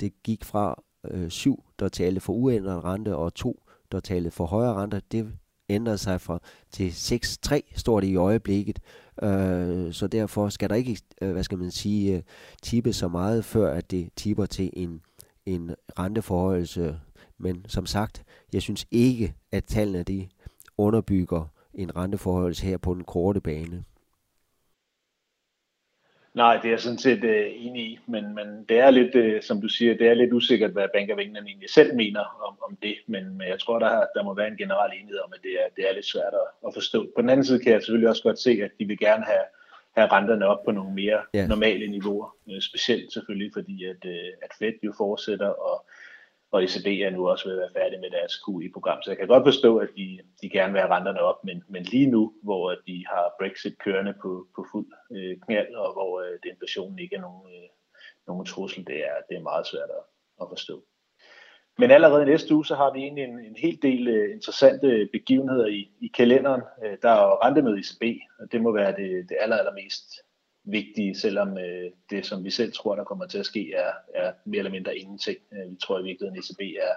det 0.00 0.23
gik 0.23 0.45
fra 0.45 0.83
øh, 1.11 1.30
syv, 1.30 1.64
der 1.78 1.88
talte 1.88 2.21
for 2.21 2.33
uændret 2.33 2.85
rente, 2.85 3.16
og 3.16 3.35
to, 3.35 3.62
der 3.92 4.00
talte 4.00 4.30
for 4.30 4.47
højere 4.47 4.75
rente. 4.75 5.02
Det 5.12 5.33
ændret 5.68 6.00
sig 6.00 6.20
fra 6.20 6.38
til 6.70 6.90
6-3, 6.90 7.61
står 7.76 8.00
det 8.00 8.06
i 8.06 8.16
øjeblikket. 8.16 8.78
Øh, 9.23 9.92
så 9.92 10.08
derfor 10.12 10.49
skal 10.49 10.70
der 10.70 10.75
ikke, 10.75 10.99
øh, 11.23 11.32
hvad 11.32 11.44
skal 11.44 11.58
man 11.58 11.70
sige, 11.70 12.16
øh, 12.16 12.23
tippe 12.62 12.92
så 12.92 13.08
meget, 13.08 13.44
før 13.44 13.73
at 13.73 13.90
det 13.90 14.11
tipper 14.16 14.46
til 14.46 14.70
en 14.73 15.00
en 15.46 15.75
renteforhøjelse, 15.99 17.00
men 17.38 17.64
som 17.68 17.87
sagt, 17.87 18.25
jeg 18.52 18.62
synes 18.62 18.87
ikke, 18.90 19.35
at 19.52 19.64
tallene 19.64 20.02
de 20.02 20.28
underbygger 20.78 21.44
en 21.75 21.96
renteforhøjelse 21.96 22.66
her 22.66 22.76
på 22.76 22.94
den 22.94 23.04
korte 23.04 23.40
bane. 23.40 23.85
Nej, 26.37 26.55
det 26.57 26.64
er 26.64 26.71
jeg 26.71 26.81
sådan 26.81 26.99
set 26.99 27.25
uh, 27.25 27.66
enig 27.66 27.83
i, 27.83 27.99
men, 28.07 28.35
men 28.35 28.64
det 28.69 28.78
er 28.78 28.90
lidt, 28.90 29.14
uh, 29.14 29.43
som 29.43 29.61
du 29.61 29.69
siger, 29.69 29.97
det 29.97 30.09
er 30.09 30.14
lidt 30.14 30.33
usikkert, 30.33 30.71
hvad 30.71 30.88
Bank 30.95 31.11
of 31.11 31.19
England 31.19 31.47
egentlig 31.47 31.71
selv 31.71 31.97
mener 31.97 32.25
om, 32.49 32.55
om 32.69 32.76
det, 32.83 32.97
men, 33.07 33.38
men 33.38 33.49
jeg 33.49 33.61
tror, 33.61 33.78
der, 33.78 34.07
der 34.14 34.23
må 34.25 34.35
være 34.35 34.49
en 34.49 34.57
generel 34.57 34.93
enighed 34.93 35.21
om, 35.25 35.33
at 35.35 35.43
det 35.43 35.52
er, 35.52 35.69
det 35.76 35.90
er 35.90 35.95
lidt 35.95 36.07
svært 36.07 36.35
at, 36.43 36.49
at 36.66 36.75
forstå. 36.75 37.07
På 37.16 37.23
den 37.23 37.31
anden 37.31 37.47
side 37.47 37.59
kan 37.59 37.73
jeg 37.73 37.81
selvfølgelig 37.81 38.09
også 38.09 38.23
godt 38.23 38.38
se, 38.38 38.50
at 38.62 38.71
de 38.78 38.85
vil 38.85 38.99
gerne 38.99 39.25
have 39.25 39.47
have 39.97 40.12
renterne 40.12 40.47
op 40.47 40.64
på 40.64 40.71
nogle 40.71 40.95
mere 40.95 41.21
ja. 41.35 41.47
normale 41.47 41.87
niveauer. 41.87 42.35
Øh, 42.50 42.61
specielt 42.61 43.12
selvfølgelig, 43.12 43.50
fordi 43.55 43.85
at, 43.85 44.05
øh, 44.05 44.31
at 44.43 44.50
Fed 44.59 44.73
jo 44.85 44.93
fortsætter, 44.97 45.49
og, 45.49 45.86
og 46.56 46.64
ECB 46.64 46.86
er 46.86 47.10
nu 47.10 47.28
også 47.28 47.48
ved 47.48 47.56
at 47.56 47.62
være 47.64 47.82
færdig 47.82 48.00
med 48.00 48.10
deres 48.10 48.34
QE-program. 48.42 49.02
Så 49.02 49.10
jeg 49.10 49.18
kan 49.18 49.28
godt 49.28 49.46
forstå, 49.50 49.78
at 49.78 49.88
de, 49.96 50.18
de 50.42 50.48
gerne 50.50 50.72
vil 50.72 50.80
have 50.80 50.94
renterne 50.94 51.20
op, 51.20 51.44
men, 51.44 51.64
men 51.68 51.82
lige 51.82 52.10
nu, 52.10 52.34
hvor 52.42 52.64
de 52.86 53.04
har 53.12 53.34
Brexit 53.40 53.78
kørende 53.78 54.14
på, 54.22 54.46
på 54.56 54.66
fuld 54.72 54.86
øh, 55.16 55.36
knald, 55.44 55.75
og 55.75 55.92
hvor 55.92 56.20
øh, 56.20 56.38
inflationen 56.52 56.98
ikke 56.98 57.16
er 57.16 57.20
nogen, 57.20 57.46
øh, 57.54 57.68
nogen 58.26 58.46
trussel, 58.46 58.86
det 58.86 58.98
er, 59.10 59.16
det 59.28 59.36
er 59.36 59.42
meget 59.42 59.66
svært 59.66 59.90
at, 59.98 60.04
at 60.42 60.46
forstå. 60.50 60.84
Men 61.78 61.90
allerede 61.90 62.25
næste 62.25 62.54
uge, 62.54 62.66
så 62.66 62.75
har 62.75 62.92
vi 62.92 63.00
egentlig 63.00 63.25
en, 63.25 63.38
en 63.38 63.56
hel 63.56 63.78
del 63.82 64.08
øh, 64.08 64.34
interessante 64.34 65.08
begivenheder 65.12 65.66
i, 65.66 65.90
i 66.00 66.08
kalenderen. 66.14 66.62
Øh, 66.84 66.96
der 67.02 67.10
er 67.10 67.22
jo 67.22 67.34
rentemøde 67.44 67.78
i 67.78 67.80
ECB, 67.80 68.20
og 68.40 68.52
det 68.52 68.60
må 68.62 68.72
være 68.72 68.92
det, 68.96 69.28
det 69.28 69.36
aller, 69.40 69.56
allermest 69.56 70.25
vigtige, 70.66 71.14
selvom 71.14 71.58
øh, 71.58 71.90
det, 72.11 72.26
som 72.26 72.44
vi 72.44 72.50
selv 72.50 72.73
tror, 72.73 72.94
der 72.94 73.04
kommer 73.04 73.26
til 73.26 73.38
at 73.38 73.46
ske, 73.46 73.73
er, 73.73 73.92
er 74.14 74.32
mere 74.44 74.58
eller 74.58 74.70
mindre 74.70 74.99
ingenting. 74.99 75.38
Øh, 75.52 75.70
vi 75.70 75.76
tror 75.76 75.99
i 75.99 76.02
virkeligheden, 76.02 76.38
at 76.38 76.44
ECB 76.44 76.61
er, 76.61 76.94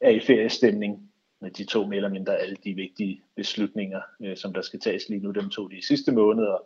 er 0.00 0.10
i 0.10 0.20
feriestemning 0.20 1.10
med 1.40 1.50
de 1.50 1.64
to 1.64 1.86
mere 1.86 1.96
eller 1.96 2.08
mindre 2.08 2.36
alle 2.36 2.56
de 2.64 2.74
vigtige 2.74 3.22
beslutninger, 3.36 4.00
øh, 4.24 4.36
som 4.36 4.52
der 4.54 4.62
skal 4.62 4.80
tages 4.80 5.08
lige 5.08 5.20
nu. 5.20 5.30
Dem 5.30 5.50
to 5.50 5.68
de 5.68 5.86
sidste 5.86 6.12
måneder, 6.12 6.58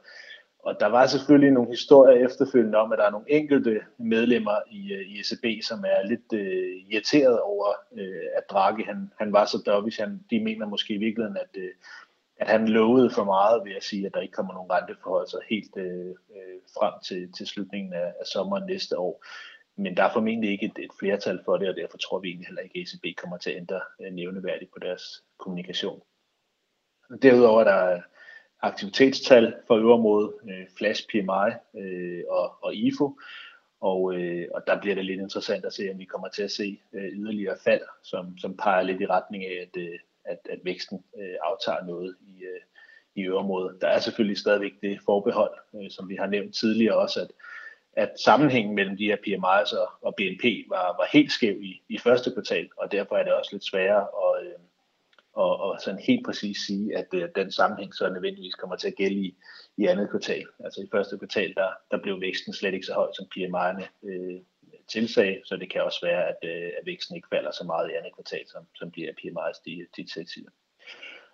og 0.58 0.76
der 0.80 0.86
var 0.86 1.06
selvfølgelig 1.06 1.50
nogle 1.50 1.70
historier 1.70 2.26
efterfølgende 2.26 2.78
om, 2.78 2.92
at 2.92 2.98
der 2.98 3.04
er 3.04 3.10
nogle 3.10 3.30
enkelte 3.30 3.80
medlemmer 3.98 4.56
i, 4.70 4.92
øh, 4.92 5.00
i 5.00 5.20
ECB, 5.20 5.64
som 5.64 5.84
er 5.86 6.08
lidt 6.08 6.32
øh, 6.32 6.92
irriteret 6.92 7.40
over, 7.40 7.68
øh, 7.96 8.26
at 8.36 8.42
Draghi 8.50 8.82
han, 8.82 9.10
han 9.18 9.32
var 9.32 9.44
så 9.44 9.62
dovish. 9.66 10.00
Han, 10.00 10.20
de 10.30 10.40
mener 10.40 10.66
måske 10.66 10.94
i 10.94 10.98
virkeligheden, 10.98 11.36
at, 11.36 11.60
øh, 11.62 11.70
at 12.42 12.48
han 12.48 12.68
lovede 12.68 13.10
for 13.10 13.24
meget 13.24 13.64
ved 13.64 13.72
at 13.72 13.84
sige, 13.84 14.06
at 14.06 14.14
der 14.14 14.20
ikke 14.20 14.32
kommer 14.32 14.54
nogen 14.54 14.70
renteforhold 14.70 15.26
så 15.26 15.40
helt 15.50 15.76
øh, 15.76 16.08
øh, 16.08 16.58
frem 16.78 16.94
til, 17.04 17.32
til 17.32 17.46
slutningen 17.46 17.92
af, 17.92 18.06
af 18.20 18.26
sommeren 18.32 18.66
næste 18.66 18.98
år. 18.98 19.24
Men 19.76 19.96
der 19.96 20.02
er 20.04 20.12
formentlig 20.12 20.50
ikke 20.50 20.66
et, 20.66 20.84
et 20.84 20.90
flertal 20.98 21.40
for 21.44 21.56
det, 21.56 21.68
og 21.68 21.76
derfor 21.76 21.98
tror 21.98 22.18
vi 22.18 22.28
egentlig 22.28 22.46
heller 22.46 22.62
ikke, 22.62 22.78
at 22.78 22.82
ECB 22.82 23.18
kommer 23.18 23.38
til 23.38 23.50
at 23.50 23.56
ændre 23.56 23.80
øh, 24.00 24.12
nævneværdigt 24.12 24.72
på 24.72 24.78
deres 24.78 25.02
kommunikation. 25.38 26.02
Derudover 27.22 27.60
er 27.60 27.64
der 27.64 27.94
øh, 27.94 28.00
aktivitetstal 28.62 29.54
for 29.66 29.76
øverområdet, 29.76 30.32
øh, 30.50 30.66
Flash 30.78 31.06
PMI 31.10 31.48
øh, 31.82 32.22
og, 32.28 32.64
og 32.64 32.74
IFO, 32.74 33.18
og, 33.80 34.14
øh, 34.14 34.48
og 34.54 34.62
der 34.66 34.80
bliver 34.80 34.94
det 34.94 35.04
lidt 35.04 35.20
interessant 35.20 35.64
at 35.64 35.72
se, 35.72 35.90
om 35.92 35.98
vi 35.98 36.04
kommer 36.04 36.28
til 36.28 36.42
at 36.42 36.50
se 36.50 36.80
øh, 36.92 37.08
yderligere 37.12 37.56
fald, 37.64 37.82
som, 38.02 38.38
som 38.38 38.56
peger 38.56 38.82
lidt 38.82 39.00
i 39.00 39.06
retning 39.06 39.44
af, 39.44 39.68
at, 39.68 39.82
øh, 39.82 39.98
at, 40.24 40.38
at 40.50 40.58
væksten 40.64 41.04
øh, 41.18 41.34
aftager 41.42 41.84
noget 41.84 42.16
i, 42.20 42.44
øh, 42.44 42.60
i 43.14 43.22
øverområdet. 43.22 43.80
Der 43.80 43.88
er 43.88 44.00
selvfølgelig 44.00 44.38
stadigvæk 44.38 44.72
det 44.82 45.00
forbehold, 45.04 45.54
øh, 45.74 45.90
som 45.90 46.08
vi 46.08 46.16
har 46.16 46.26
nævnt 46.26 46.54
tidligere 46.54 46.96
også, 46.96 47.20
at, 47.20 47.30
at 47.92 48.20
sammenhængen 48.24 48.74
mellem 48.74 48.96
de 48.96 49.06
her 49.06 49.16
PMI's 49.16 49.78
og, 49.80 49.88
og 50.02 50.14
BNP 50.16 50.44
var, 50.68 50.86
var 50.86 51.08
helt 51.12 51.32
skæv 51.32 51.62
i, 51.62 51.82
i 51.88 51.98
første 51.98 52.32
kvartal, 52.32 52.68
og 52.76 52.92
derfor 52.92 53.16
er 53.16 53.22
det 53.22 53.32
også 53.32 53.50
lidt 53.52 53.64
sværere 53.64 54.02
at, 54.02 54.46
øh, 54.46 54.58
og, 55.32 55.60
og 55.60 55.80
sådan 55.80 56.00
helt 56.00 56.24
præcis 56.26 56.56
sige, 56.66 56.96
at 56.96 57.06
øh, 57.14 57.28
den 57.34 57.52
sammenhæng 57.52 57.94
så 57.94 58.08
nødvendigvis 58.08 58.54
kommer 58.54 58.76
til 58.76 58.88
at 58.88 58.96
gælde 58.96 59.16
i, 59.16 59.36
i 59.76 59.86
andet 59.86 60.10
kvartal. 60.10 60.46
Altså 60.64 60.80
i 60.80 60.88
første 60.92 61.18
kvartal, 61.18 61.54
der, 61.54 61.68
der 61.90 62.02
blev 62.02 62.20
væksten 62.20 62.52
slet 62.52 62.74
ikke 62.74 62.86
så 62.86 62.94
høj, 62.94 63.08
som 63.12 63.26
PMI'erne 63.36 63.84
øh, 64.02 64.40
tilsag, 64.92 65.42
så 65.44 65.56
det 65.56 65.70
kan 65.70 65.82
også 65.82 66.00
være, 66.06 66.28
at, 66.28 66.40
øh, 66.44 66.70
at 66.78 66.86
væksten 66.86 67.16
ikke 67.16 67.28
falder 67.34 67.50
så 67.50 67.64
meget 67.64 67.90
i 67.90 67.94
andet 67.98 68.14
kvartal, 68.14 68.44
som, 68.48 68.62
som 68.74 68.90
bliver 68.90 69.12
PMI's 69.12 69.62
de, 69.66 69.86
de 69.96 70.04
tilsiger. 70.14 70.50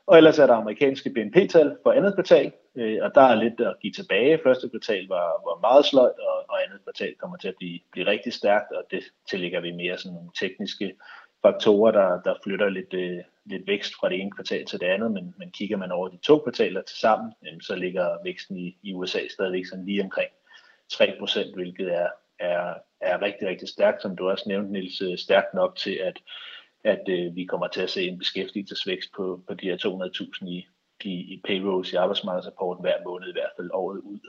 Og 0.07 0.17
ellers 0.17 0.39
er 0.39 0.47
der 0.47 0.55
amerikanske 0.55 1.11
BNP-tal 1.11 1.77
for 1.83 1.93
andet 1.93 2.15
kvartal, 2.15 2.53
øh, 2.75 2.99
og 3.03 3.15
der 3.15 3.21
er 3.21 3.35
lidt 3.35 3.61
at 3.61 3.77
give 3.83 3.93
tilbage. 3.93 4.41
Første 4.45 4.69
kvartal 4.69 5.09
var, 5.09 5.27
var 5.49 5.61
meget 5.61 5.85
sløjt, 5.85 6.19
og, 6.29 6.37
og 6.49 6.65
andet 6.65 6.83
kvartal 6.83 7.15
kommer 7.15 7.37
til 7.37 7.49
at 7.49 7.55
blive, 7.59 7.81
blive 7.93 8.07
rigtig 8.07 8.33
stærkt, 8.33 8.73
og 8.73 8.83
det 8.91 9.03
tillægger 9.31 9.61
vi 9.61 9.73
mere 9.73 9.99
sådan 9.99 10.15
nogle 10.15 10.31
tekniske 10.41 10.95
faktorer, 11.43 11.93
der, 11.93 12.23
der 12.23 12.35
flytter 12.45 12.69
lidt, 12.69 12.95
øh, 12.95 13.19
lidt 13.45 13.67
vækst 13.67 13.93
fra 14.01 14.09
det 14.09 14.21
ene 14.21 14.31
kvartal 14.31 14.65
til 14.67 14.81
det 14.81 14.87
andet, 14.87 15.13
men, 15.13 15.35
men 15.39 15.51
kigger 15.51 15.77
man 15.77 15.93
over 15.93 16.09
de 16.09 16.17
to 16.17 16.39
kvartaler 16.39 16.83
til 16.83 16.99
sammen, 16.99 17.33
øh, 17.47 17.61
så 17.61 17.75
ligger 17.75 18.23
væksten 18.25 18.57
i, 18.57 18.79
i 18.83 18.95
USA 18.95 19.21
stadigvæk 19.31 19.67
sådan 19.67 19.85
lige 19.85 20.03
omkring 20.03 20.31
3%, 20.93 21.55
hvilket 21.55 21.95
er, 21.95 22.09
er, 22.41 22.75
er 23.01 23.23
rigtig, 23.23 23.49
rigtig 23.49 23.69
stærkt, 23.69 24.03
som 24.03 24.17
du 24.17 24.29
også 24.29 24.45
nævnte, 24.47 24.73
Niels, 24.73 25.01
øh, 25.01 25.19
stærkt 25.19 25.55
nok 25.55 25.77
til, 25.77 25.95
at, 25.95 26.19
at 26.85 27.09
øh, 27.09 27.37
vi 27.37 27.45
kommer 27.45 27.69
til 27.69 27.81
at 27.81 27.91
se 27.91 28.03
en 28.03 28.19
beskæftigelsesvækst 28.19 29.11
på, 29.17 29.41
på 29.49 29.55
de 29.55 29.67
her 29.67 29.77
200.000 30.41 30.49
i, 30.49 30.67
i, 31.05 31.11
i 31.11 31.43
payrolls 31.45 31.93
i 31.93 31.97
arbejdsmarkedsrapporten 31.97 32.85
hver 32.85 33.05
måned, 33.05 33.29
i 33.29 33.33
hvert 33.33 33.53
fald 33.57 33.71
året 33.73 33.99
ud. 33.99 34.21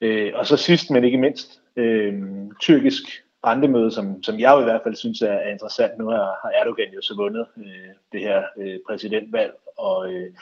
Øh, 0.00 0.32
og 0.34 0.46
så 0.46 0.56
sidst, 0.56 0.90
men 0.90 1.04
ikke 1.04 1.18
mindst, 1.18 1.60
øh, 1.76 2.22
tyrkisk 2.60 3.02
rentemøde, 3.46 3.90
som, 3.90 4.22
som 4.22 4.40
jeg 4.40 4.52
jo 4.52 4.60
i 4.60 4.64
hvert 4.64 4.82
fald 4.82 4.96
synes 4.96 5.22
er, 5.22 5.32
er 5.32 5.50
interessant. 5.50 5.98
Nu 5.98 6.08
har, 6.08 6.38
har 6.42 6.50
Erdogan 6.60 6.94
jo 6.94 7.02
så 7.02 7.14
vundet 7.16 7.46
øh, 7.56 7.94
det 8.12 8.20
her 8.20 8.42
øh, 8.58 8.78
præsidentvalg, 8.88 9.52
og, 9.76 10.12
øh, 10.12 10.34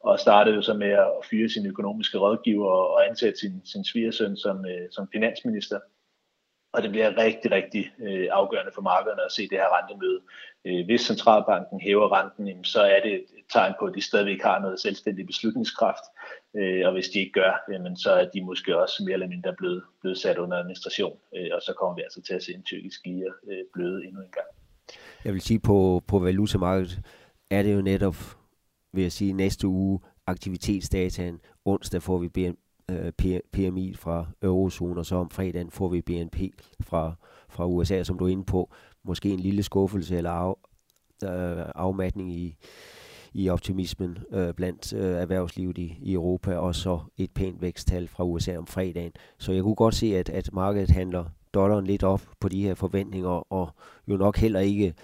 og 0.00 0.20
startede 0.20 0.56
jo 0.56 0.62
så 0.62 0.74
med 0.74 0.90
at 0.90 1.10
fyre 1.30 1.48
sin 1.48 1.66
økonomiske 1.66 2.18
rådgiver 2.18 2.70
og, 2.70 2.94
og 2.94 3.08
ansætte 3.08 3.38
sin, 3.38 3.62
sin 3.64 3.84
svigersøn 3.84 4.36
som, 4.36 4.66
øh, 4.66 4.90
som 4.90 5.08
finansminister. 5.12 5.78
Og 6.72 6.82
det 6.82 6.90
bliver 6.90 7.16
rigtig, 7.16 7.50
rigtig 7.50 7.92
øh, 7.98 8.28
afgørende 8.30 8.72
for 8.74 8.82
markederne 8.82 9.24
at 9.24 9.32
se 9.32 9.42
det 9.42 9.58
her 9.58 9.76
rentemøde. 9.76 10.20
Øh, 10.64 10.84
hvis 10.84 11.00
centralbanken 11.00 11.80
hæver 11.80 12.12
renten, 12.18 12.48
jamen, 12.48 12.64
så 12.64 12.82
er 12.82 13.00
det 13.00 13.14
et 13.14 13.24
tegn 13.52 13.74
på, 13.78 13.84
at 13.84 13.94
de 13.94 14.02
stadigvæk 14.02 14.42
har 14.42 14.58
noget 14.58 14.80
selvstændig 14.80 15.26
beslutningskraft. 15.26 16.04
Øh, 16.56 16.86
og 16.86 16.92
hvis 16.92 17.08
de 17.08 17.18
ikke 17.18 17.32
gør, 17.32 17.64
jamen, 17.72 17.96
så 17.96 18.10
er 18.12 18.24
de 18.24 18.44
måske 18.44 18.78
også 18.82 19.02
mere 19.04 19.12
eller 19.12 19.28
mindre 19.28 19.54
blevet, 19.58 19.82
blevet 20.00 20.18
sat 20.18 20.38
under 20.38 20.56
administration. 20.56 21.18
Øh, 21.36 21.50
og 21.52 21.62
så 21.62 21.72
kommer 21.78 21.94
vi 21.94 22.02
altså 22.02 22.22
til 22.22 22.34
at 22.34 22.42
se 22.42 22.54
en 22.54 22.62
tyrkisk 22.62 23.06
lire 23.06 23.32
øh, 23.50 23.64
bløde 23.74 24.06
endnu 24.06 24.20
en 24.20 24.30
gang. 24.30 24.46
Jeg 25.24 25.32
vil 25.32 25.40
sige, 25.40 25.60
på, 25.60 26.02
på 26.06 26.18
valutamarkedet 26.18 27.00
er 27.50 27.62
det 27.62 27.74
jo 27.74 27.80
netop, 27.80 28.16
vil 28.92 29.02
jeg 29.02 29.12
sige, 29.12 29.32
næste 29.32 29.66
uge 29.66 30.00
aktivitetsdataen. 30.26 31.40
Onsdag 31.64 32.02
får 32.02 32.18
vi 32.18 32.28
øh, 32.90 33.40
PMI 33.52 33.94
fra 33.94 34.26
eurozonen, 34.42 34.98
og 34.98 35.06
så 35.06 35.16
om 35.16 35.30
fredagen 35.30 35.70
får 35.70 35.88
vi 35.88 36.02
BNP 36.02 36.36
fra, 36.80 37.14
fra 37.48 37.66
USA, 37.66 38.02
som 38.02 38.18
du 38.18 38.24
er 38.24 38.28
inde 38.28 38.44
på. 38.44 38.70
Måske 39.04 39.30
en 39.30 39.40
lille 39.40 39.62
skuffelse 39.62 40.16
eller 40.16 40.30
af, 40.30 40.54
øh, 41.24 41.64
afmatning 41.74 42.32
i, 42.32 42.56
i 43.32 43.48
optimismen 43.48 44.18
øh, 44.32 44.54
blandt 44.54 44.92
øh, 44.92 45.16
erhvervslivet 45.16 45.78
i, 45.78 45.98
i 46.02 46.12
Europa, 46.12 46.56
og 46.56 46.74
så 46.74 47.00
et 47.16 47.30
pænt 47.30 47.62
væksttal 47.62 48.08
fra 48.08 48.24
USA 48.24 48.56
om 48.56 48.66
fredagen. 48.66 49.12
Så 49.38 49.52
jeg 49.52 49.62
kunne 49.62 49.74
godt 49.74 49.94
se, 49.94 50.16
at, 50.16 50.28
at 50.28 50.52
markedet 50.52 50.90
handler 50.90 51.24
dollaren 51.54 51.86
lidt 51.86 52.02
op 52.02 52.22
på 52.40 52.48
de 52.48 52.62
her 52.62 52.74
forventninger, 52.74 53.52
og 53.52 53.70
jo 54.08 54.16
nok 54.16 54.36
heller 54.36 54.60
ikke, 54.60 54.94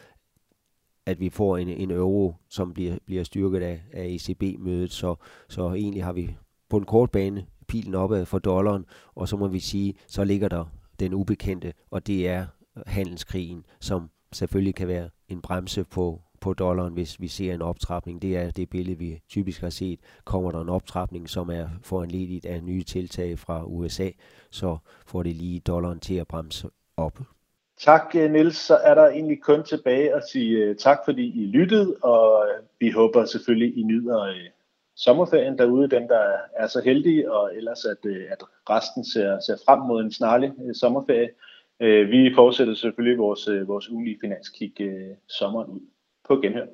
at 1.06 1.20
vi 1.20 1.30
får 1.30 1.56
en, 1.56 1.68
en 1.68 1.90
euro, 1.90 2.34
som 2.48 2.72
bliver, 2.74 2.96
bliver 3.06 3.24
styrket 3.24 3.62
af, 3.62 3.82
af 3.92 4.06
ECB-mødet. 4.06 4.92
Så, 4.92 5.14
så 5.48 5.72
egentlig 5.72 6.04
har 6.04 6.12
vi 6.12 6.36
på 6.68 6.76
en 6.76 6.84
kort 6.84 7.10
bane 7.10 7.46
pilen 7.74 7.94
opad 7.94 8.20
øh, 8.20 8.26
for 8.26 8.38
dollaren, 8.38 8.84
og 9.14 9.28
så 9.28 9.36
må 9.36 9.48
vi 9.48 9.58
sige, 9.58 9.94
så 10.06 10.24
ligger 10.24 10.48
der 10.48 10.64
den 11.00 11.14
ubekendte, 11.14 11.72
og 11.90 12.06
det 12.06 12.28
er 12.28 12.46
øh, 12.76 12.82
handelskrigen, 12.86 13.64
som 13.80 14.10
selvfølgelig 14.32 14.74
kan 14.74 14.88
være 14.88 15.08
en 15.28 15.40
bremse 15.40 15.84
på, 15.84 16.22
på 16.40 16.54
dollaren, 16.54 16.92
hvis 16.92 17.20
vi 17.20 17.28
ser 17.28 17.54
en 17.54 17.62
optrapning. 17.62 18.22
Det 18.22 18.36
er 18.36 18.50
det 18.50 18.70
billede, 18.70 18.98
vi 18.98 19.20
typisk 19.28 19.60
har 19.60 19.70
set. 19.70 20.00
Kommer 20.24 20.50
der 20.50 20.60
en 20.60 20.68
optrapning, 20.68 21.28
som 21.28 21.50
er 21.50 21.68
foranledigt 21.82 22.46
af 22.46 22.62
nye 22.62 22.82
tiltag 22.82 23.38
fra 23.38 23.64
USA, 23.64 24.10
så 24.50 24.76
får 25.06 25.22
det 25.22 25.36
lige 25.36 25.60
dollaren 25.60 26.00
til 26.00 26.14
at 26.14 26.26
bremse 26.26 26.68
op. 26.96 27.18
Tak, 27.78 28.14
øh, 28.14 28.30
Nils. 28.30 28.56
Så 28.56 28.76
er 28.76 28.94
der 28.94 29.06
egentlig 29.06 29.42
kun 29.42 29.62
tilbage 29.62 30.14
at 30.14 30.22
sige 30.32 30.74
tak, 30.74 30.98
fordi 31.04 31.42
I 31.42 31.46
lyttede, 31.46 31.96
og 32.02 32.46
vi 32.80 32.90
håber 32.90 33.24
selvfølgelig, 33.24 33.78
I 33.78 33.82
nyder 33.82 34.26
sommerferien 34.96 35.58
derude, 35.58 35.88
dem 35.88 36.08
der 36.08 36.24
er 36.56 36.66
så 36.66 36.80
heldige, 36.84 37.32
og 37.32 37.56
ellers 37.56 37.84
at, 37.84 38.06
øh, 38.06 38.26
at 38.30 38.42
resten 38.70 39.04
ser, 39.04 39.40
ser 39.40 39.56
frem 39.66 39.80
mod 39.80 40.02
en 40.02 40.12
snarlig 40.12 40.52
øh, 40.66 40.74
sommerferie. 40.74 41.28
Øh, 41.80 42.10
vi 42.10 42.34
fortsætter 42.34 42.74
selvfølgelig 42.74 43.18
vores, 43.18 43.48
vores 43.66 43.90
ugenlige 43.90 44.18
finanskig 44.20 44.72
sommeren 45.28 45.70
ud. 45.70 45.80
På 46.28 46.36
genhør. 46.36 46.66